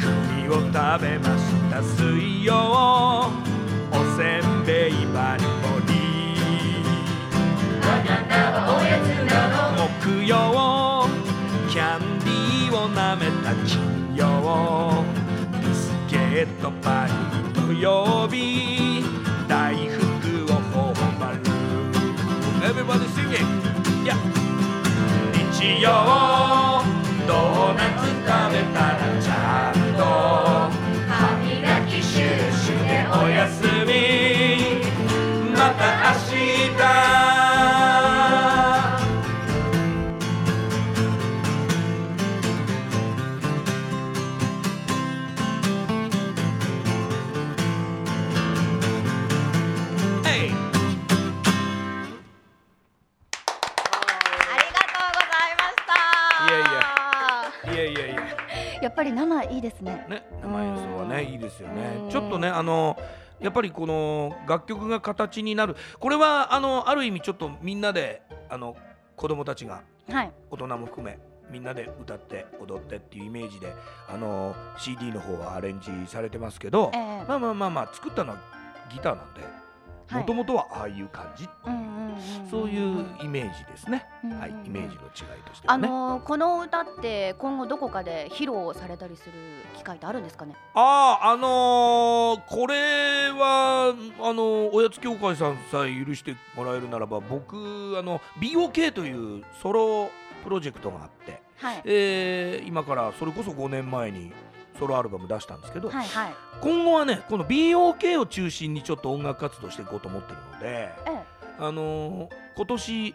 [0.00, 2.54] 栗を食べました水曜。
[3.90, 5.92] おせんべいバリボリ。
[7.82, 9.32] バナナはおやつな
[9.76, 10.32] の木曜。
[11.68, 15.04] キャンディーを舐めた金曜。
[15.60, 17.12] ビスケットパリ
[17.60, 19.04] 土曜日。
[19.46, 21.40] 大福を頬張る。
[22.64, 23.46] Everybody singing!
[24.06, 24.31] Yeah!
[25.62, 25.94] しよう。
[27.28, 30.02] ドーナツ食べたらちゃんと
[31.08, 31.46] 歯磨
[31.86, 33.92] きシュッシュでおやすみ。
[35.56, 36.18] また明
[36.76, 37.31] 日。
[58.92, 60.06] っぱり生いいですね。
[60.08, 61.98] ね生演奏はねいいですよね。
[62.04, 62.10] うん。
[62.10, 62.96] ちょっとねあの
[63.40, 65.76] やっぱりこの楽曲が形になる。
[65.98, 68.76] これはあのある意味ちょっとみんなであの
[69.16, 70.32] 子供たちがはい。
[70.50, 71.18] 大人も含め
[71.50, 73.74] みんなで歌って踊ってっていうイメージで
[74.08, 77.24] あの CD の方はアレンジされてますけどええ。
[77.26, 78.38] まあまあまあまあ作ったのは
[78.92, 79.42] ギターなんで。
[79.42, 79.52] はい
[80.18, 81.48] もともとはああいう感じ
[82.50, 84.06] そういうイメージですね。
[84.38, 84.50] はい。
[84.64, 89.32] イメージの違いとしてはあねのーこの歌って今後どこかで披露されたりする
[89.76, 90.54] 機会ってあるんですかね？
[90.74, 100.10] あああのーこれはあのおやつ協会さんさえ許してもらえるならば僕あの BOK というソロ
[100.44, 101.82] プロジェクトがあって、はい。
[101.84, 104.32] えー今からそれこそ5年前に
[104.82, 106.34] ソロアルバム出したんですけど、はいはい。
[106.60, 111.22] 今後はねこの BOK を中心にちょっと音楽活動していこうと思ってるので、ええ。
[111.58, 113.06] あのー今年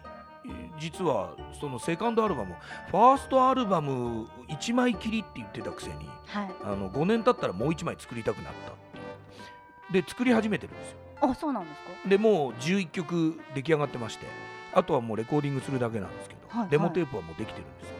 [0.45, 2.55] えー実はそのセカンドアルバム
[2.89, 5.95] ファーストアルバム1枚きりって言ってたくせに
[6.27, 6.51] はい。
[6.63, 8.71] あの5年経ったらもう1枚作りたくなった。
[8.71, 8.97] って
[9.97, 10.97] いうで作り始めてるんですよ。
[11.19, 12.09] あそうなんですか？
[12.09, 14.25] でもう11曲出来上がってまして
[14.73, 16.69] あとはもうレコーディングするだけなんですけど、はいはい。
[16.69, 17.95] デモテープはもうできてるんですよ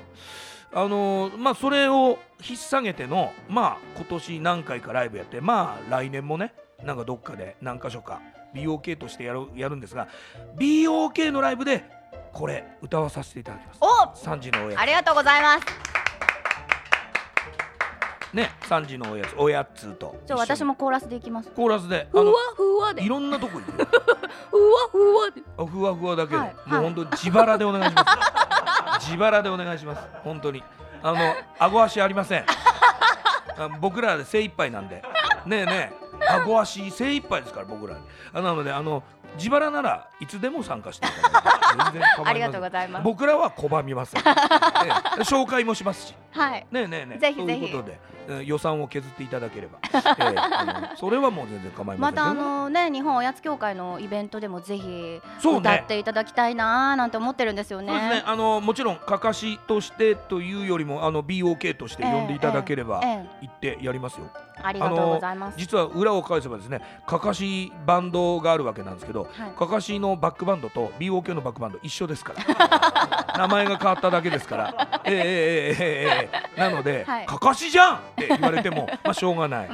[0.74, 6.54] あのーまあそれを引っ提げてのまあ今年何回かライブやってまあ来年もね
[6.84, 8.22] なんかどっかで何箇所か
[8.54, 10.08] BOK としてやるやるんですが
[10.58, 11.84] BOK のライブで
[12.34, 13.80] これ歌わさせていただきます。
[13.82, 15.66] お3時のおやありがとうございます。
[18.30, 19.36] つね3時のおやつ。
[19.38, 20.16] おやつと。
[20.26, 21.50] じゃあ私もコーラスでいきます。
[21.52, 22.08] コーラスで。
[22.10, 23.04] あふわのふわで。
[23.04, 23.88] いろんなとこ行くよ。
[24.52, 25.42] ふわふわで。
[25.58, 28.08] あふわふわだけで、はいもう本当自腹でお願いします
[29.08, 30.02] 自腹でお願いします。
[30.24, 30.64] 本当に。
[31.02, 31.18] あの
[31.60, 32.46] 顎足ありません。
[33.58, 35.02] あ僕らで精一杯なんで。
[35.46, 36.08] ねえねえ。
[36.30, 37.98] 顎足精一杯ですから僕ら
[38.34, 39.04] あなのであの
[39.38, 42.28] 自腹ならいつでも参加していただいて全然構いません。
[42.28, 43.04] ありがとうございます。
[43.04, 44.24] 僕らは拒みません、え
[45.20, 45.22] え。
[45.22, 46.68] 紹介もしますしはい。
[46.72, 47.20] ねえねえねえ。
[47.20, 47.60] ぜひぜひ。
[47.60, 55.60] そういうことで、えー予算を削っていただければ、 ええあのそれはもう全然構いませんまたあのね日本おやつ協会のイベントでもぜひそうね。
[55.60, 57.88] 歌っていただきたいなーなんて思ってるんですよね。
[57.88, 58.24] そうですね。
[58.26, 64.28] あのもちろんかかしとしてというよりもあの BOK として呼んでいただければ、えええ行ってやりますよ。
[64.62, 65.58] ありがとうございます。
[65.58, 69.32] 実は裏を返せばですねかかしバンドがあるわけなんですけどはい。
[69.58, 73.38] かかしのバックバンドと BOK のバックバンド一緒ですから。
[73.38, 75.02] 名前が変わっただけですから。
[75.06, 77.26] えええええええええなので、はい。
[77.26, 79.74] かかしじゃんって言われても まあしょうがない、う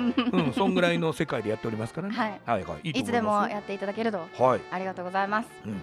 [0.50, 2.16] ん、そんぐらいの世界でやっておりますからね。
[2.16, 2.42] はい。
[2.46, 2.80] はいはい。
[2.84, 5.50] いいといつでもやっていただけるとはい、ありがとうございます。
[5.66, 5.82] うん。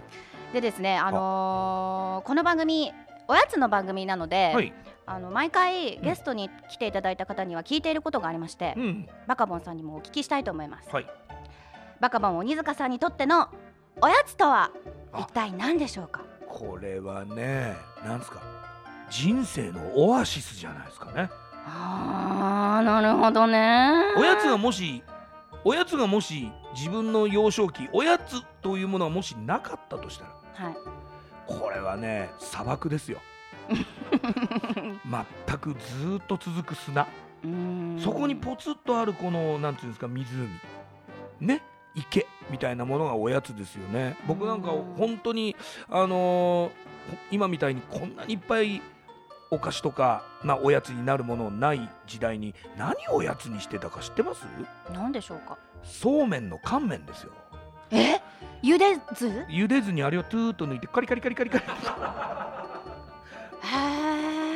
[0.53, 2.93] でですねあのーこの番組
[3.29, 4.73] おやつの番組なので、はい。
[5.07, 9.09] あの毎回ゲストに来ていただいた方には聞いていることがありまして、うん。
[9.27, 10.89] バカボンさんにもお聞きしたいと思います。
[10.93, 11.07] はい。
[12.01, 13.49] バカボン鬼塚さんにとっての
[14.01, 14.71] おやつとは
[15.13, 15.21] あ。
[15.21, 16.23] 一体何でしょうか？
[16.49, 18.41] これはねなんですか？
[19.11, 21.29] 人生のオアシスじゃないですかね。
[21.67, 23.93] あーなるほどね。
[24.17, 25.03] おやつがもし
[25.65, 30.31] おやつがもし自分の幼少期おやつというものがもしなかったとしたら
[30.67, 30.75] はい。
[31.47, 33.19] これはね砂漠ですよ。
[33.71, 37.07] 全くずーっと続く砂。
[37.99, 40.25] そこにポツッとあるこのなんていうんですか湖。
[41.41, 41.63] ね？
[41.95, 44.17] 池みたいなものがおやつですよね。
[44.27, 45.57] 僕なんかうん本当に
[45.89, 46.71] あのー
[47.33, 48.81] 今みたいにこんなにいっぱい
[49.51, 54.45] お菓子とか、まあ、おやつになるものない時代に何をおやつにしてたか知ってます？
[54.93, 55.59] 何でしょうか？
[55.83, 57.33] そうめんの乾麺ですよ。
[57.91, 58.21] え？
[58.63, 59.47] 茹でず？
[59.49, 61.65] 茹でずにあれをトゥーッと抜いてカリカリカリカリカリ。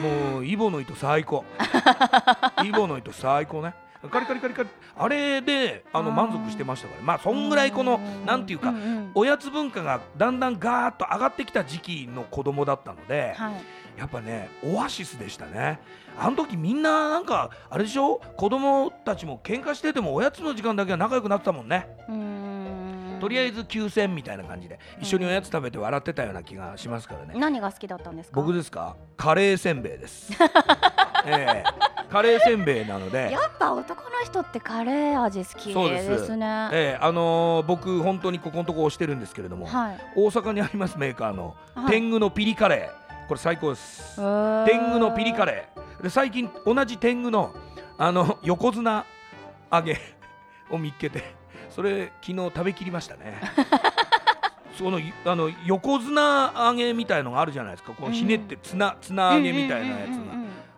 [0.01, 1.45] もうイボの糸最高。
[2.65, 3.75] イボの糸最高ね。
[4.11, 4.69] カリカリカリカリ。
[4.97, 6.15] あれであのうん。
[6.15, 7.03] 満足してましたから。
[7.03, 8.75] まあそんぐらいこのなんていうかん
[9.09, 9.13] ん。
[9.15, 13.55] おやつ文化がだんだんガーッと上がってきた時期の子供だったのではい
[13.97, 15.79] やっぱねオアシスでしたね。
[16.19, 18.21] あの時みんななんかあれでしょ？
[18.37, 21.89] 子供たちも喧嘩しててもおやつの時間だけは仲良くなってたもんね。
[23.21, 27.35] とりあえず休戦みたいな感じで一緒におやつ食べて笑ってたような気がしますからね。
[27.39, 28.41] 何が好きだったんですか？
[28.41, 28.97] 僕ですか？
[29.17, 30.33] カレーせんべいです。
[31.27, 31.95] ええ。
[32.11, 33.31] カレーせんべいなので。
[33.33, 36.69] やっぱ男の人ってカレー味好きですね。
[36.73, 36.99] ええ。
[37.01, 39.99] あのー僕本当にここのとこ押してるんですけれども、はい。
[40.17, 41.91] 大阪にありますメーカーのはい。
[41.91, 44.17] 天狗のピリカレーこれ最高です。
[44.17, 45.69] 天天狗のピリカレ。
[45.99, 47.55] ーで最近同じ天狗の
[47.97, 49.05] あの 横綱
[49.73, 49.99] 揚げ
[50.71, 51.35] を見っけて
[51.71, 53.41] それ昨日食べきりましたね。
[54.77, 57.93] そのあの横綱揚げみたいのがあるじゃないですか。
[57.93, 60.35] こうひねってツナツナ揚げみたいなやつが。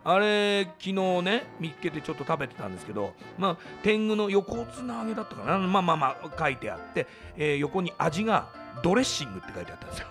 [0.09, 5.59] あれ昨日ね見っけてちょっと食べてたんですけどまあ天狗の横綱揚げだったかな。
[5.59, 8.47] まあまあまあ書いてあって、えー横に味が
[8.85, 10.07] ドレッシングって書いてあったんですよ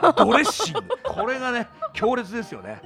[0.00, 0.80] ドレッシング。
[1.02, 2.80] これがね強烈ですよね。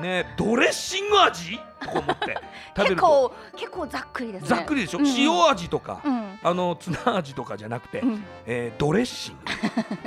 [0.00, 1.58] ねドレッシング味？
[1.80, 2.38] とか思って。
[2.76, 3.02] 食べ結ると。
[3.02, 4.48] 構結構ざっくりですね。
[4.48, 5.14] ざっくりでしょ、うんうん。
[5.16, 6.38] 塩味とか、うん。
[6.42, 8.24] あのツナ味とかじゃなくて、うん。
[8.46, 9.40] えードレッシング。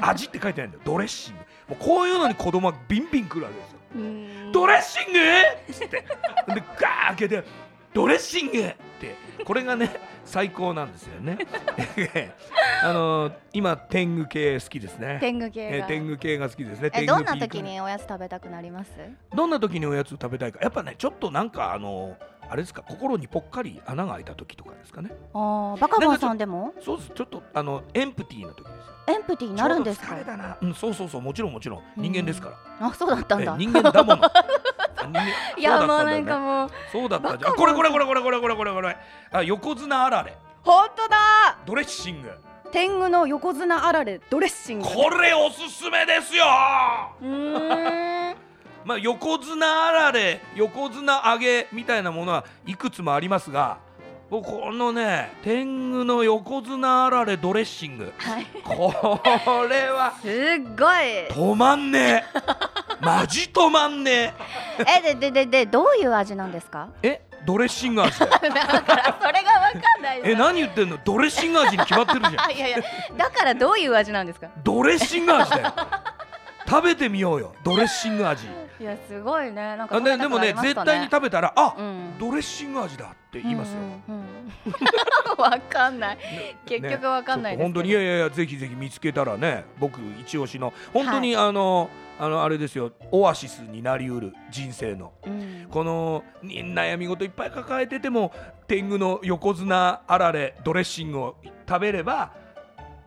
[0.02, 0.84] 味って書いてないんだよ。
[0.86, 1.40] ドレッシング。
[1.76, 3.78] もうこういうのに子供はビンビンくるわけですよ。
[3.96, 4.52] うん。
[4.52, 5.20] ドレッシング？
[5.20, 5.22] っ
[5.74, 5.98] つって。
[5.98, 6.06] で
[6.48, 7.44] ガー開けて
[7.98, 8.60] ドレッシング！
[8.60, 8.62] っ
[9.02, 9.90] てこれがね
[10.24, 11.40] 最高なんですよね。
[12.84, 15.18] あのー今天狗系好きですね。
[15.20, 15.78] 天狗系が。
[15.78, 16.92] えー天狗系が好きですね。
[17.08, 18.92] どんな時におやつ食べたくなります？
[19.36, 20.60] どんな時におやつ食べたいか。
[20.62, 22.16] やっぱねちょっとなんかあのー
[22.50, 25.10] あれですか心にぽっかり穴が開いた時とかですかね。
[25.34, 26.76] あーバカボンさんでも？
[26.82, 27.12] そうです。
[27.16, 28.94] ちょっとあのエンプティーな時ですよ。
[29.08, 30.08] エンプティーになるんですか？
[30.08, 31.22] ちょうど疲れだな、うん、そうそうそう。
[31.22, 31.82] もちろんもちろん。
[31.98, 33.54] 人間ですから、あそうだったんだ。
[33.56, 34.22] え人間だもの
[35.58, 36.72] いやもうなんかもう。
[36.92, 38.98] そうだったじゃんこれこれこれこれこれこれこれこれ。
[39.32, 40.38] あ横綱あられ。
[40.64, 41.58] 本当だ。
[41.66, 42.32] ドレッシング。
[42.72, 44.86] 天狗の横綱あられドレッシング。
[44.86, 46.46] これおすすめですよ。
[47.22, 48.36] うーん。
[48.84, 53.80] まあ横綱あられ横綱揚げみたいなものはいくつもありますが
[54.30, 58.14] 僕このね天狗の横綱あられドレッシング。
[58.18, 58.46] はい。
[58.64, 59.22] こ
[59.70, 60.32] れは すっ
[60.78, 61.28] ごい。
[61.30, 62.40] 止まんねえ。
[63.00, 64.34] マジ止まんね
[64.80, 65.02] え。
[65.16, 66.90] ででででどういう味なんですか？
[67.04, 68.42] ええドレッシング味 それがわ
[68.82, 68.90] か
[70.00, 70.98] んないえ何言ってんの？
[71.06, 72.42] ドレッシング味に決まってるじゃん。
[72.42, 72.78] あいやいや
[73.16, 74.48] だからどういう味なんですか？
[74.64, 75.74] ドレッシング味だよ。
[76.68, 77.54] 食べてみようよ。
[77.64, 78.46] ドレッシング味
[78.80, 79.76] いやすごいね。
[79.76, 82.18] なんかあででもね絶対に食べたらあ、うん。
[82.20, 84.22] ドレッシング味だって言いますよ、うんうん。
[84.66, 84.70] う
[85.42, 86.18] んわかんない。
[86.66, 95.14] 結局わかんないですね本当にいやいやいやぜひぜひ見つけたらね僕一押しの本当にあの、あのあれですよオアシスになりうる人生の。
[95.26, 95.68] うん。
[95.70, 98.32] このに悩み事いっぱい抱えてても
[98.68, 101.36] 天狗の横綱あられドレッシングを
[101.68, 102.32] 食べれば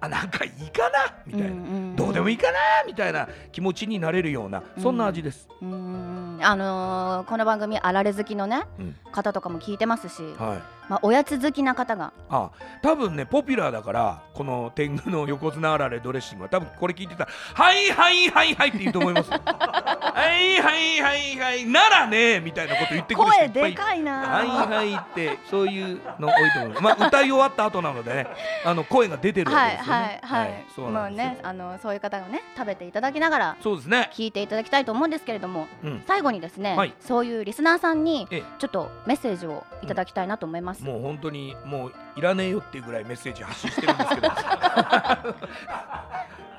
[0.01, 6.45] あなんかいいかなみたいな、うんうんどうでもいいかなみたいな気持ちになれるようなそんな味です、うんうん。
[6.45, 8.97] あのーこの番組あられ好きのね、うん。
[9.13, 12.51] 方とかも聞いてますし、はいまあ、おやつ好きな方があ
[12.83, 26.83] 多分ねポピュラーだからこの天狗の横綱あられドレッシングは多分これ聞いてたら「はいはいはいはい」って言うと思いますよ はいはいはいはいならねみたいなこと言ってくる人い声っぱいでかいなはいはいってそういうの多いと思います。
[26.83, 28.27] まあ歌い終わった後なのでね、
[28.65, 30.21] あの声が出てるわはいけですよね。
[30.23, 31.31] はいはい、そうまあなんですよ。
[31.31, 34.11] ねあのそういう方がね食べていただきながらそうですね。
[34.13, 36.03] 聞いていただきたいと思うんですけれどもうん。
[36.07, 44.29] 最後にですね、はいそういうリスナーさんにえちょっとメッセージをいただきたいなと思います、もう本当にもういらねえよっていうぐらいメッセージ発信してるんですけど。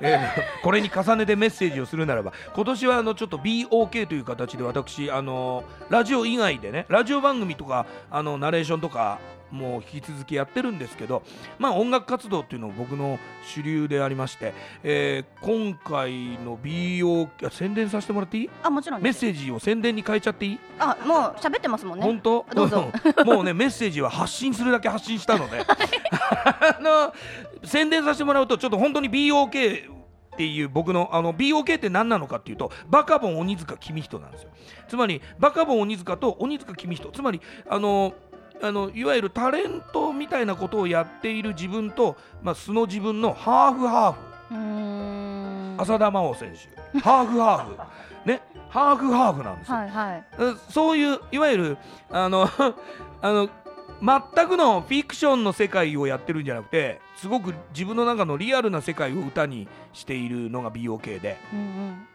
[0.04, 9.18] えーこれに重ねてメッセージをするならば今年はあのちょっと BOK という形で私あのラジオ以外でねラジオ番組とかあのナレーションとか
[9.52, 11.22] もう引き続きやってるんですけど
[11.58, 16.12] まあ音楽活動っていうのが僕の主流でありまして、えー今回
[16.44, 18.50] の BOK あ宣伝させてもらっていい？
[18.62, 20.58] あもちろんメッセージを宣伝に変えちゃっていい？
[20.78, 22.04] あもう喋ってますもんね。
[22.04, 22.46] 本当？
[22.54, 22.90] どうぞ。
[23.26, 25.64] もうねメッセージは発信するだけ発信したので。
[25.64, 27.12] あの
[27.64, 29.92] 宣伝させてもらうとちょっと本当に BOK
[30.34, 34.50] っていう僕のあの BOK って何なのかっていうとバカボン鬼塚公人なんですよ。
[34.88, 37.12] つまりバカボン鬼塚と鬼塚公人。
[37.12, 38.14] つまりあの
[38.62, 45.82] あのいわゆるタレントみたいなことをやっている自分と、まあ、素の自分のハーフハーフ。
[45.82, 46.54] 浅田真央選
[46.92, 47.00] 手。
[47.00, 47.66] ハーフハー
[48.24, 48.28] フ。
[48.28, 48.40] ね。
[48.68, 49.76] ハーフハーフなんですよ。
[49.76, 50.24] はいはい。
[50.38, 51.78] うんそういういわゆる
[52.10, 52.48] あの
[53.20, 53.48] あの
[54.02, 61.38] 全くのフィクションの世界をやってるんじゃなくてすごく自分の中のリアルな世界を歌にしているのが BOK で。
[61.52, 62.06] うんうん。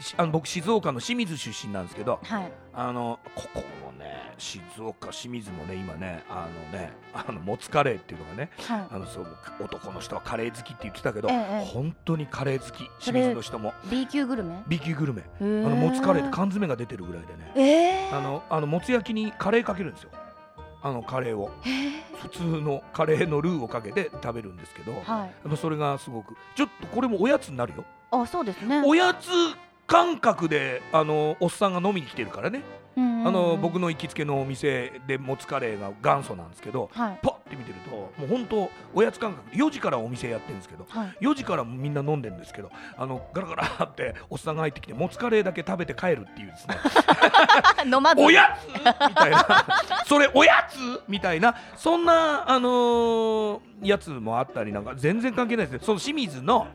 [0.00, 2.52] しあの僕静岡の清水出身なんですけどはい。
[2.72, 8.86] あのここもね静岡清水もね今ねあのねあのもつカレーっていうのがねはい。
[8.90, 9.26] あのそう
[9.60, 12.88] 男の人はカレー好きって言ってたけど、ええ本当にカレー好き。
[12.98, 13.74] 清水の人も。
[13.90, 15.22] B 級グルメ？B 級グルメ。
[15.22, 18.08] ああのもつカレーって缶詰が出てるぐらいでね。
[18.10, 20.10] えー、あのあのもつ焼きにカレーかけるんですよ
[20.82, 21.50] あのカレーを。
[21.64, 21.68] え。
[21.68, 25.48] ー普通のカレーのルーをかけて食べるんですけど、はい。
[25.48, 27.84] ぱそれがすごくちょっとこれもおやつになるよ。
[28.10, 28.82] あそうですね。
[28.84, 29.28] おやつ
[29.86, 32.62] 感覚であのおっさんが飲みに来てるからね、
[32.96, 33.28] うんうんうん。
[33.28, 37.18] あの僕の行きつけのお店でもつカレーが元祖なんですけどはい。
[37.22, 41.16] パッて見てるともう本当おやつ感覚4時からお店やってるんですけどはい。
[41.20, 46.76] 4時からみんな飲んでるんですけどあのガラガラっておっさんが入ってきてもつカレーだけ食べて帰るっていうですね。
[47.86, 49.66] 飲まず おやつみたいな
[50.08, 50.76] それおやつ？
[51.06, 51.54] みたいな。
[51.76, 55.80] そんなあのーやつもあったりなんか全然関係ないですね。
[55.84, 56.66] その清水の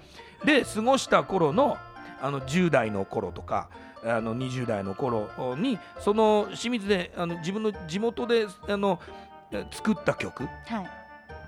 [0.45, 1.77] で過ごした頃の
[2.21, 3.69] あの10代の頃とか
[4.05, 5.27] あの20代の頃
[5.57, 8.99] にその清水であの自分の地元であの
[9.71, 10.49] 作った曲は
[10.81, 10.89] い。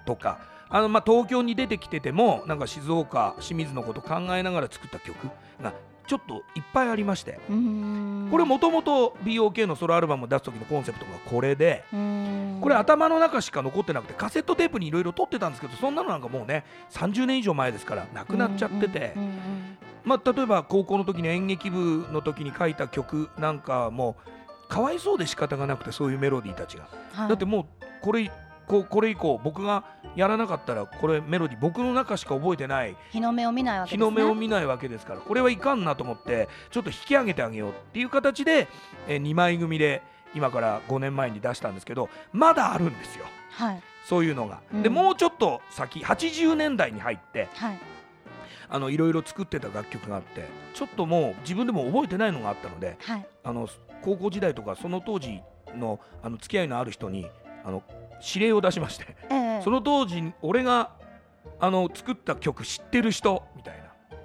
[0.05, 5.15] とかあのまあ東京に出てきててもなんか静岡清水のこと考えながら作った曲
[5.61, 5.71] が
[6.07, 7.39] ちょっといっぱいありまして。
[7.47, 11.83] これもともと BOK のソロアルバムを出す時のコンセプトがこれで。
[12.61, 19.13] これ頭の中しか残ってなくてカセットテープにいろいろ撮ってたんですけどそんなのなんかもうね30年以上前ですからなくなっちゃってて。
[20.03, 24.15] まあ例えば高校の時に演劇部の時に書いた曲なんかも
[24.69, 26.87] かわいそうで仕方がなくてそういうメロディーたちが。
[27.13, 27.29] はい。
[27.29, 27.65] だってもう
[28.01, 28.31] これ
[28.67, 29.83] こうこれ以降僕が
[30.15, 34.05] やらなかったらこれメロディー僕の中しか覚えてない日の目を見ないわけですね。
[34.05, 38.67] 日の目を見ないわけですからこれはいかんなと思ってちょっと引き上げてあげようっていう形で、
[39.07, 40.01] え2枚組で
[40.33, 43.25] 今から5年前に出したんですけどまだあるんですよ。
[43.51, 43.81] はい。
[44.07, 44.61] そういうのが。
[44.73, 44.83] うん。
[44.83, 47.79] でもうちょっと先80年代に入ってはい。
[48.67, 53.27] あのいろいろ作ってた楽曲があってちょっともう自分でも覚えてないのがあったのではい。
[53.43, 53.67] あの
[54.01, 55.41] 高校時代とかその当時
[55.75, 57.27] のあの付き合いのある人に
[57.63, 57.83] あの
[58.21, 59.61] 指令を出しましてええ。
[59.63, 60.91] その当時俺が
[61.59, 63.77] あの作った曲知ってる人みたい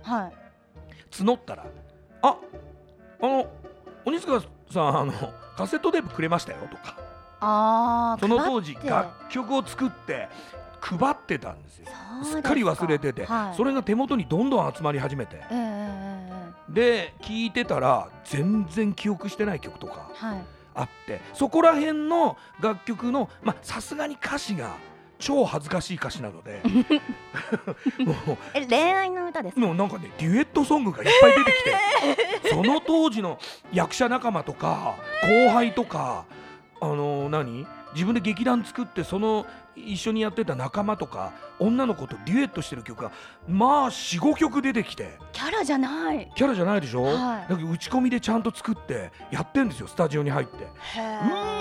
[0.07, 0.15] な。
[0.15, 0.33] はい。
[1.11, 1.67] 募ったら
[2.23, 2.37] 「あ
[3.21, 3.47] あの
[4.05, 5.13] 鬼塚さんあの
[5.57, 6.97] カセットテープくれましたよ」とか。
[7.43, 10.29] ああその当時楽曲を作って
[10.81, 11.87] 配ってたんですよ。
[12.23, 15.37] すすっかり忘れてて、はい、それが手元にどんどん集まり始めて。
[15.37, 16.21] えええええ
[16.71, 20.09] で聴いてたら全然記憶してない曲とか。
[20.23, 24.77] えはいあってそこら辺の楽曲のまあさすがに歌詞が
[25.19, 26.63] 超恥ずかしい歌詞なので
[28.05, 29.61] もうえ恋愛の歌ですか？
[29.61, 33.39] もうなんかねデュエットソングがいっぱい出てきて、その当時の
[33.73, 36.25] 役者仲間とか後輩とか
[36.81, 37.67] あの何？
[37.95, 43.11] 自分で劇団作ってその一緒にやってた仲間とか女の子とデュエットしてる曲が
[43.49, 45.19] まあ45曲出てきて。
[45.33, 46.31] キャラじゃない。
[46.35, 47.51] キャラじゃないでしょ、はい。
[47.51, 50.65] だけど打ち込みでちゃんと作ってやってんですよスタジオに入って。
[50.65, 50.69] へ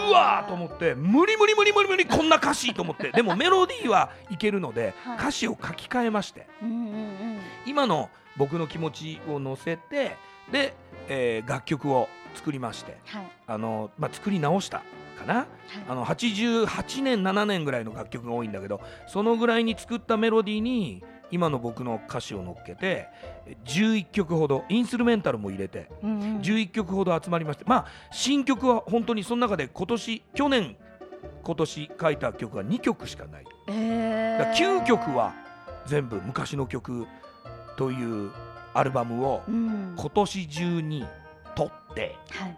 [0.09, 3.11] うわーと思って無理無理無理無理無理こんな歌詞と思って。
[3.13, 5.17] でもメロディーはいけるのではい。
[5.17, 6.89] 歌詞を書き換えましてうんうんう
[7.37, 7.39] ん。
[7.65, 10.17] 今の僕の気持ちを乗せて
[10.51, 10.73] で、
[11.07, 12.97] えー楽曲を作りまして。
[13.05, 13.27] はい。
[13.47, 14.83] あの、まあ、作り直した
[15.19, 15.45] かな？
[15.87, 23.07] あの88年7年ぐらいの楽曲が多いんだけどそのぐらいに作ったメロディーに今の僕の歌詞を乗っけて
[23.65, 26.37] 11曲ほどインストゥルメンタルも入れてうんうん。
[26.39, 30.75] 11曲ほど集まりましてまあ新曲は本当にその中で今年去年
[31.43, 33.45] 今年書いた曲が2曲しかない。
[33.67, 35.33] えだから9曲は
[35.85, 37.05] 全部昔の曲
[37.77, 38.31] という
[38.73, 39.95] アルバムをうん。
[39.97, 41.05] 今年中に
[41.55, 42.57] 撮ってはい。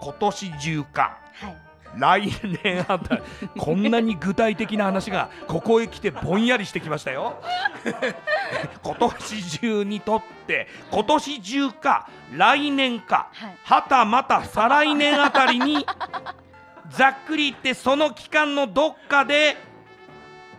[0.00, 1.18] 今年中か。
[1.34, 1.56] はい
[1.96, 2.28] 来
[2.62, 3.22] 年あたり
[3.58, 7.38] こんなに具体的な話がここへ来てぼんやりしてきましたよ。
[8.82, 13.28] 今年中にとって今年中か来年か
[13.64, 15.86] はたまた再来年あたりに
[16.90, 19.56] ざっくり言ってその期間のどっかで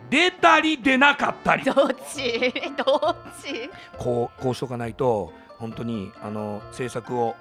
[0.09, 1.63] 出たり出なかったり。
[1.63, 1.75] どっ
[2.13, 2.53] ち？
[2.85, 3.69] どっち？
[3.97, 7.35] こうこうしとかないと本当にあの制作を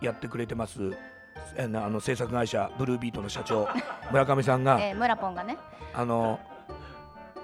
[0.00, 0.96] やってくれてます
[1.58, 3.68] あの制作会社ブルービートの社長
[4.10, 5.56] 村上さんがえー、村ポンがね。
[5.92, 6.40] あの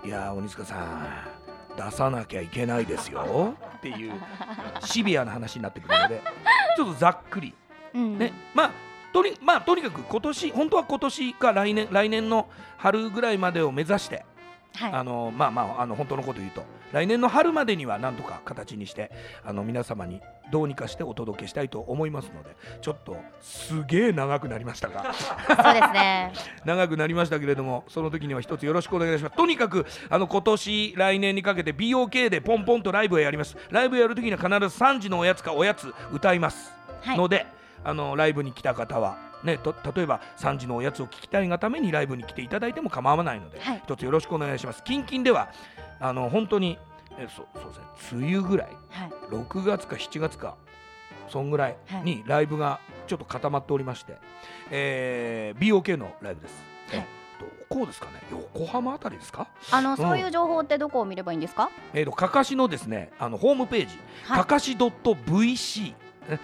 [0.05, 1.09] いやー鬼塚さん
[1.77, 4.13] 出さなきゃいけないですよっていう
[4.81, 6.23] シビアな話になってくるので
[6.77, 7.55] ちょっとざっくり。
[7.95, 8.19] うん。
[8.19, 8.71] ね、まあ
[9.13, 14.25] とにまあとにかく今年本当は今年か来年来年の春ぐらいまでを目指して
[14.77, 14.93] はい。
[14.93, 19.11] あのまあまああの本当のこと言うと来年の春までにはなんとか形にして
[19.45, 20.21] あの皆様に
[20.51, 25.15] どうにかしてお届けしたいと思いますのでちょっとすげえ長くなりましたが。
[25.15, 26.33] そうですね。
[26.65, 29.37] 長くなりましたけれどもその時には一つよろしくお願いします。
[29.37, 33.57] とにかくあの今年来年にかけて BOK でポンポンとライブをやります。
[33.71, 36.73] ライブやる時には必ず3時のおやつかおやつ歌います。
[37.03, 37.19] はい。
[37.19, 37.47] ので、
[37.85, 43.83] あのライブに来た方は、ね、と例えば3時のおやつを聞きたいがためにライブに来ていただいても構わないので、はい。
[43.85, 44.83] 一つよろしくお願いします。
[44.83, 45.49] 近々では
[46.01, 46.79] あの本当に
[47.19, 48.27] えそうそうですね。
[48.27, 49.11] 梅雨ぐらいはい。
[49.31, 50.57] 6月か7月か
[51.29, 54.17] そんぐらいにライブがちょっと固まっておりまして、
[54.71, 56.55] えー BOK のライブです。
[56.91, 56.99] はい。
[57.01, 57.07] え
[57.71, 58.21] どこですかね？
[58.31, 59.49] 横浜あたりですか？
[59.71, 61.71] あのそういう情報ってどこを見ればいいんですか？
[61.95, 64.39] えー、とかかしのですねあのホームページ、はい。
[64.39, 65.95] かかし .vc
[66.29, 66.41] ね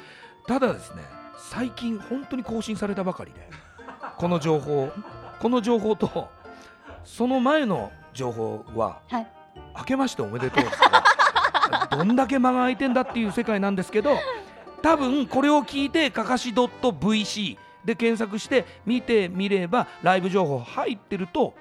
[0.47, 1.03] ただですね
[1.39, 3.49] 最近本当に更新されたばかりで
[4.19, 4.91] この情報
[5.41, 6.29] この情報と
[7.05, 9.27] その前の情報は、はい
[9.79, 10.65] 明けましておめでとう
[11.97, 14.19] どんだけ間が空いてんだっていう世界なんですけど
[14.83, 21.55] 多分これを聞いてかかし .vc で検索して見てみればライブ情報入ってると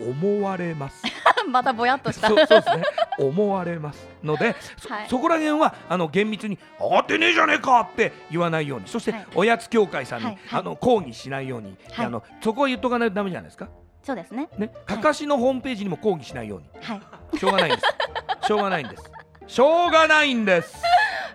[0.00, 1.02] 思われます。
[1.48, 2.28] またぼやっとした。
[2.28, 2.82] そうですね。
[3.18, 4.08] 思われます。
[4.22, 5.08] のでそ,、はい。
[5.08, 8.88] そこら辺はあの厳密に「上がってねえじゃねえか!」って言わないように。
[8.88, 9.26] そして、はい。
[9.34, 10.60] おやつ協会さんに、はいはい。
[10.60, 12.06] あの抗議しないように、はい。
[12.06, 13.68] あのそこは言っとかないとダメじゃないですか。
[14.02, 14.48] そうですね。
[14.56, 16.66] ね、かかしのホームページにも抗議しないように。
[16.80, 17.02] はい。
[17.38, 18.46] しょうがないんです。
[18.46, 19.02] しょうがないんです。
[19.46, 20.82] しょうがないんです。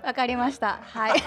[0.04, 0.80] わかりました。
[0.82, 1.24] はい。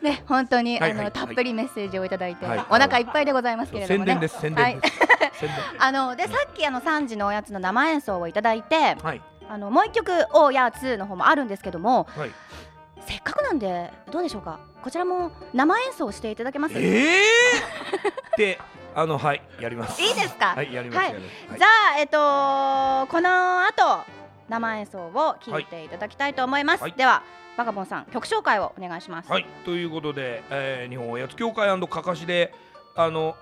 [0.02, 1.00] ね、本当に、はいはい。
[1.00, 2.58] あのたっぷりメッセージをいただいて、はい。
[2.70, 4.04] お腹いっぱいでございますけれども。
[4.04, 4.12] ね。
[4.12, 4.40] 宣伝です。
[4.40, 4.94] 宣伝です、
[5.40, 5.56] 宣伝。
[5.78, 9.22] あのでさっきあの3時のおやつの生演奏をいただいてはい。
[9.50, 12.30] あのもう一曲「おやつ」の方もあるんですけどもはい
[13.06, 14.60] せっかくなんでどうでしょうか？
[14.82, 16.74] こちらも生演奏していただけます？
[16.78, 18.58] ええー、 で
[18.94, 20.00] あのはいやります。
[20.02, 20.54] いいですか？
[20.54, 21.22] はいやります、はい。
[21.58, 24.04] じゃあえっとこの後
[24.48, 26.92] 生演奏を聞いていただきたいと思います、はい。
[26.92, 27.22] では
[27.56, 29.30] バカボンさん曲紹介をお願いします。
[29.30, 32.54] はい、ということで、えー日本おやつ協会かかしで
[32.96, 33.36] あの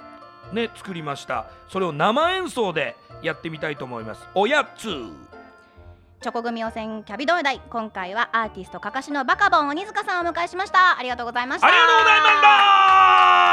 [0.52, 1.46] ね作りました。
[1.68, 4.22] それを生演奏でやってみたいと思います。
[4.34, 4.88] おやつ
[6.20, 7.60] チョコ組予選キャビ同大。
[7.70, 10.98] 今回はアーティストかかしのバカボン鬼塚さんをお迎えしました。
[10.98, 11.68] ありがとうございました。
[11.68, 13.47] ありがとうございました。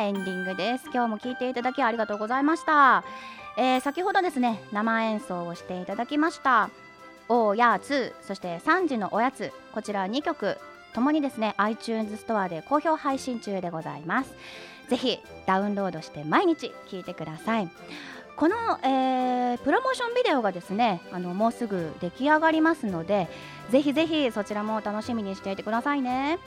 [0.00, 0.84] エンディングです。
[0.92, 3.04] 今日も聞いていただきありがとうございました、
[3.56, 6.70] えー先ほどですね生演奏をしていただきました。
[7.28, 10.56] おやつそして3時のおやつこちら2曲
[10.94, 14.34] ともにですね iTunes ストアで好評配信中でございます。
[14.88, 17.68] ぜひダウンロードして毎日聴いてください。
[18.36, 23.28] この、えープロモーションビデオがですねあのもうすぐ出来上がりますので
[23.70, 26.38] ぜひぜひそちらも楽しみにしていてくださいね。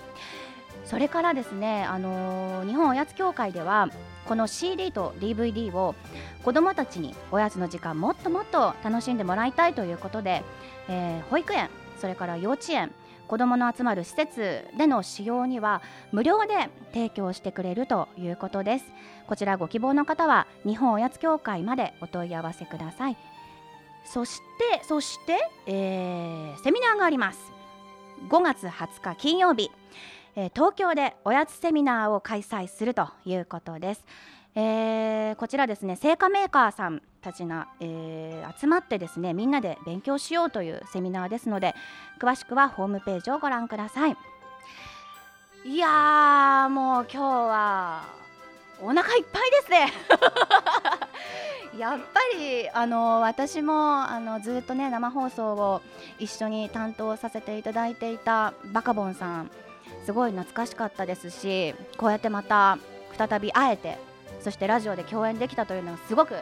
[0.86, 3.90] それからですね、あのー日本おやつ協会では
[4.26, 5.96] この CD と DVD を
[6.44, 10.44] 子どもたちにおやつの時間もっともっと楽しんでもらいたいということで、
[10.90, 11.70] えー保育園
[12.00, 12.92] それから幼稚園
[13.28, 18.86] 子どもの集まる施設での使用には無料で提供してくれるということです。
[19.26, 23.16] こちらご希望の方は日本おやつ協会までお問い合わせください。
[24.04, 24.42] そし
[24.74, 27.40] てそして、えーセミナーがあります。
[28.28, 29.72] 5月20日金曜日。
[30.36, 34.06] え東京でおやつセミナーを開催するということです。
[34.56, 41.74] えーこちらですね製菓メーカーさんたちが、えー集まってですねみんなで勉強しようというセミナーですので
[42.20, 44.18] 詳しくはホームページをご覧ください。
[45.64, 48.04] いやーもう今日は
[48.82, 49.94] お腹いっぱいですね。
[51.78, 55.82] やっぱりあの私もあのずっとね生放送を
[56.20, 59.52] 一緒に担当させていただいていたバカボンさん。
[60.06, 62.78] すごい懐かしかったですしこうやってまた
[63.18, 63.98] 再び会えて
[64.42, 66.36] そしてラジオで共演できたというのはすごく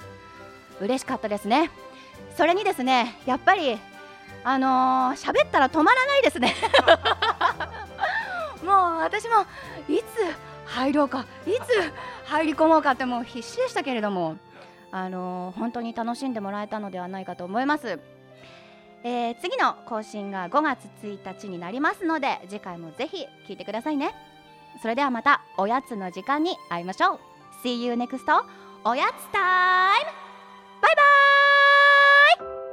[0.80, 1.70] 嬉しかったですね。
[2.38, 3.78] それにですねやっぱり
[4.44, 6.56] あのー喋ったら止まらないですね。
[8.64, 9.46] もう私も
[9.88, 10.04] いつ
[10.66, 14.38] 入ろうかいつ入り込もうかってもう必死でしたけれども
[14.92, 18.00] あの本当に楽しんでもらえたのではないかと思います、
[19.04, 24.14] えー次の更新が5月1日になりますので次回もぜひ聞いてくださいね。
[24.82, 27.20] それではまたおやつの時間に会いましょう。
[27.64, 28.20] See you next
[28.86, 30.12] おやつタイム。
[30.82, 30.96] バイ
[32.40, 32.69] バイ。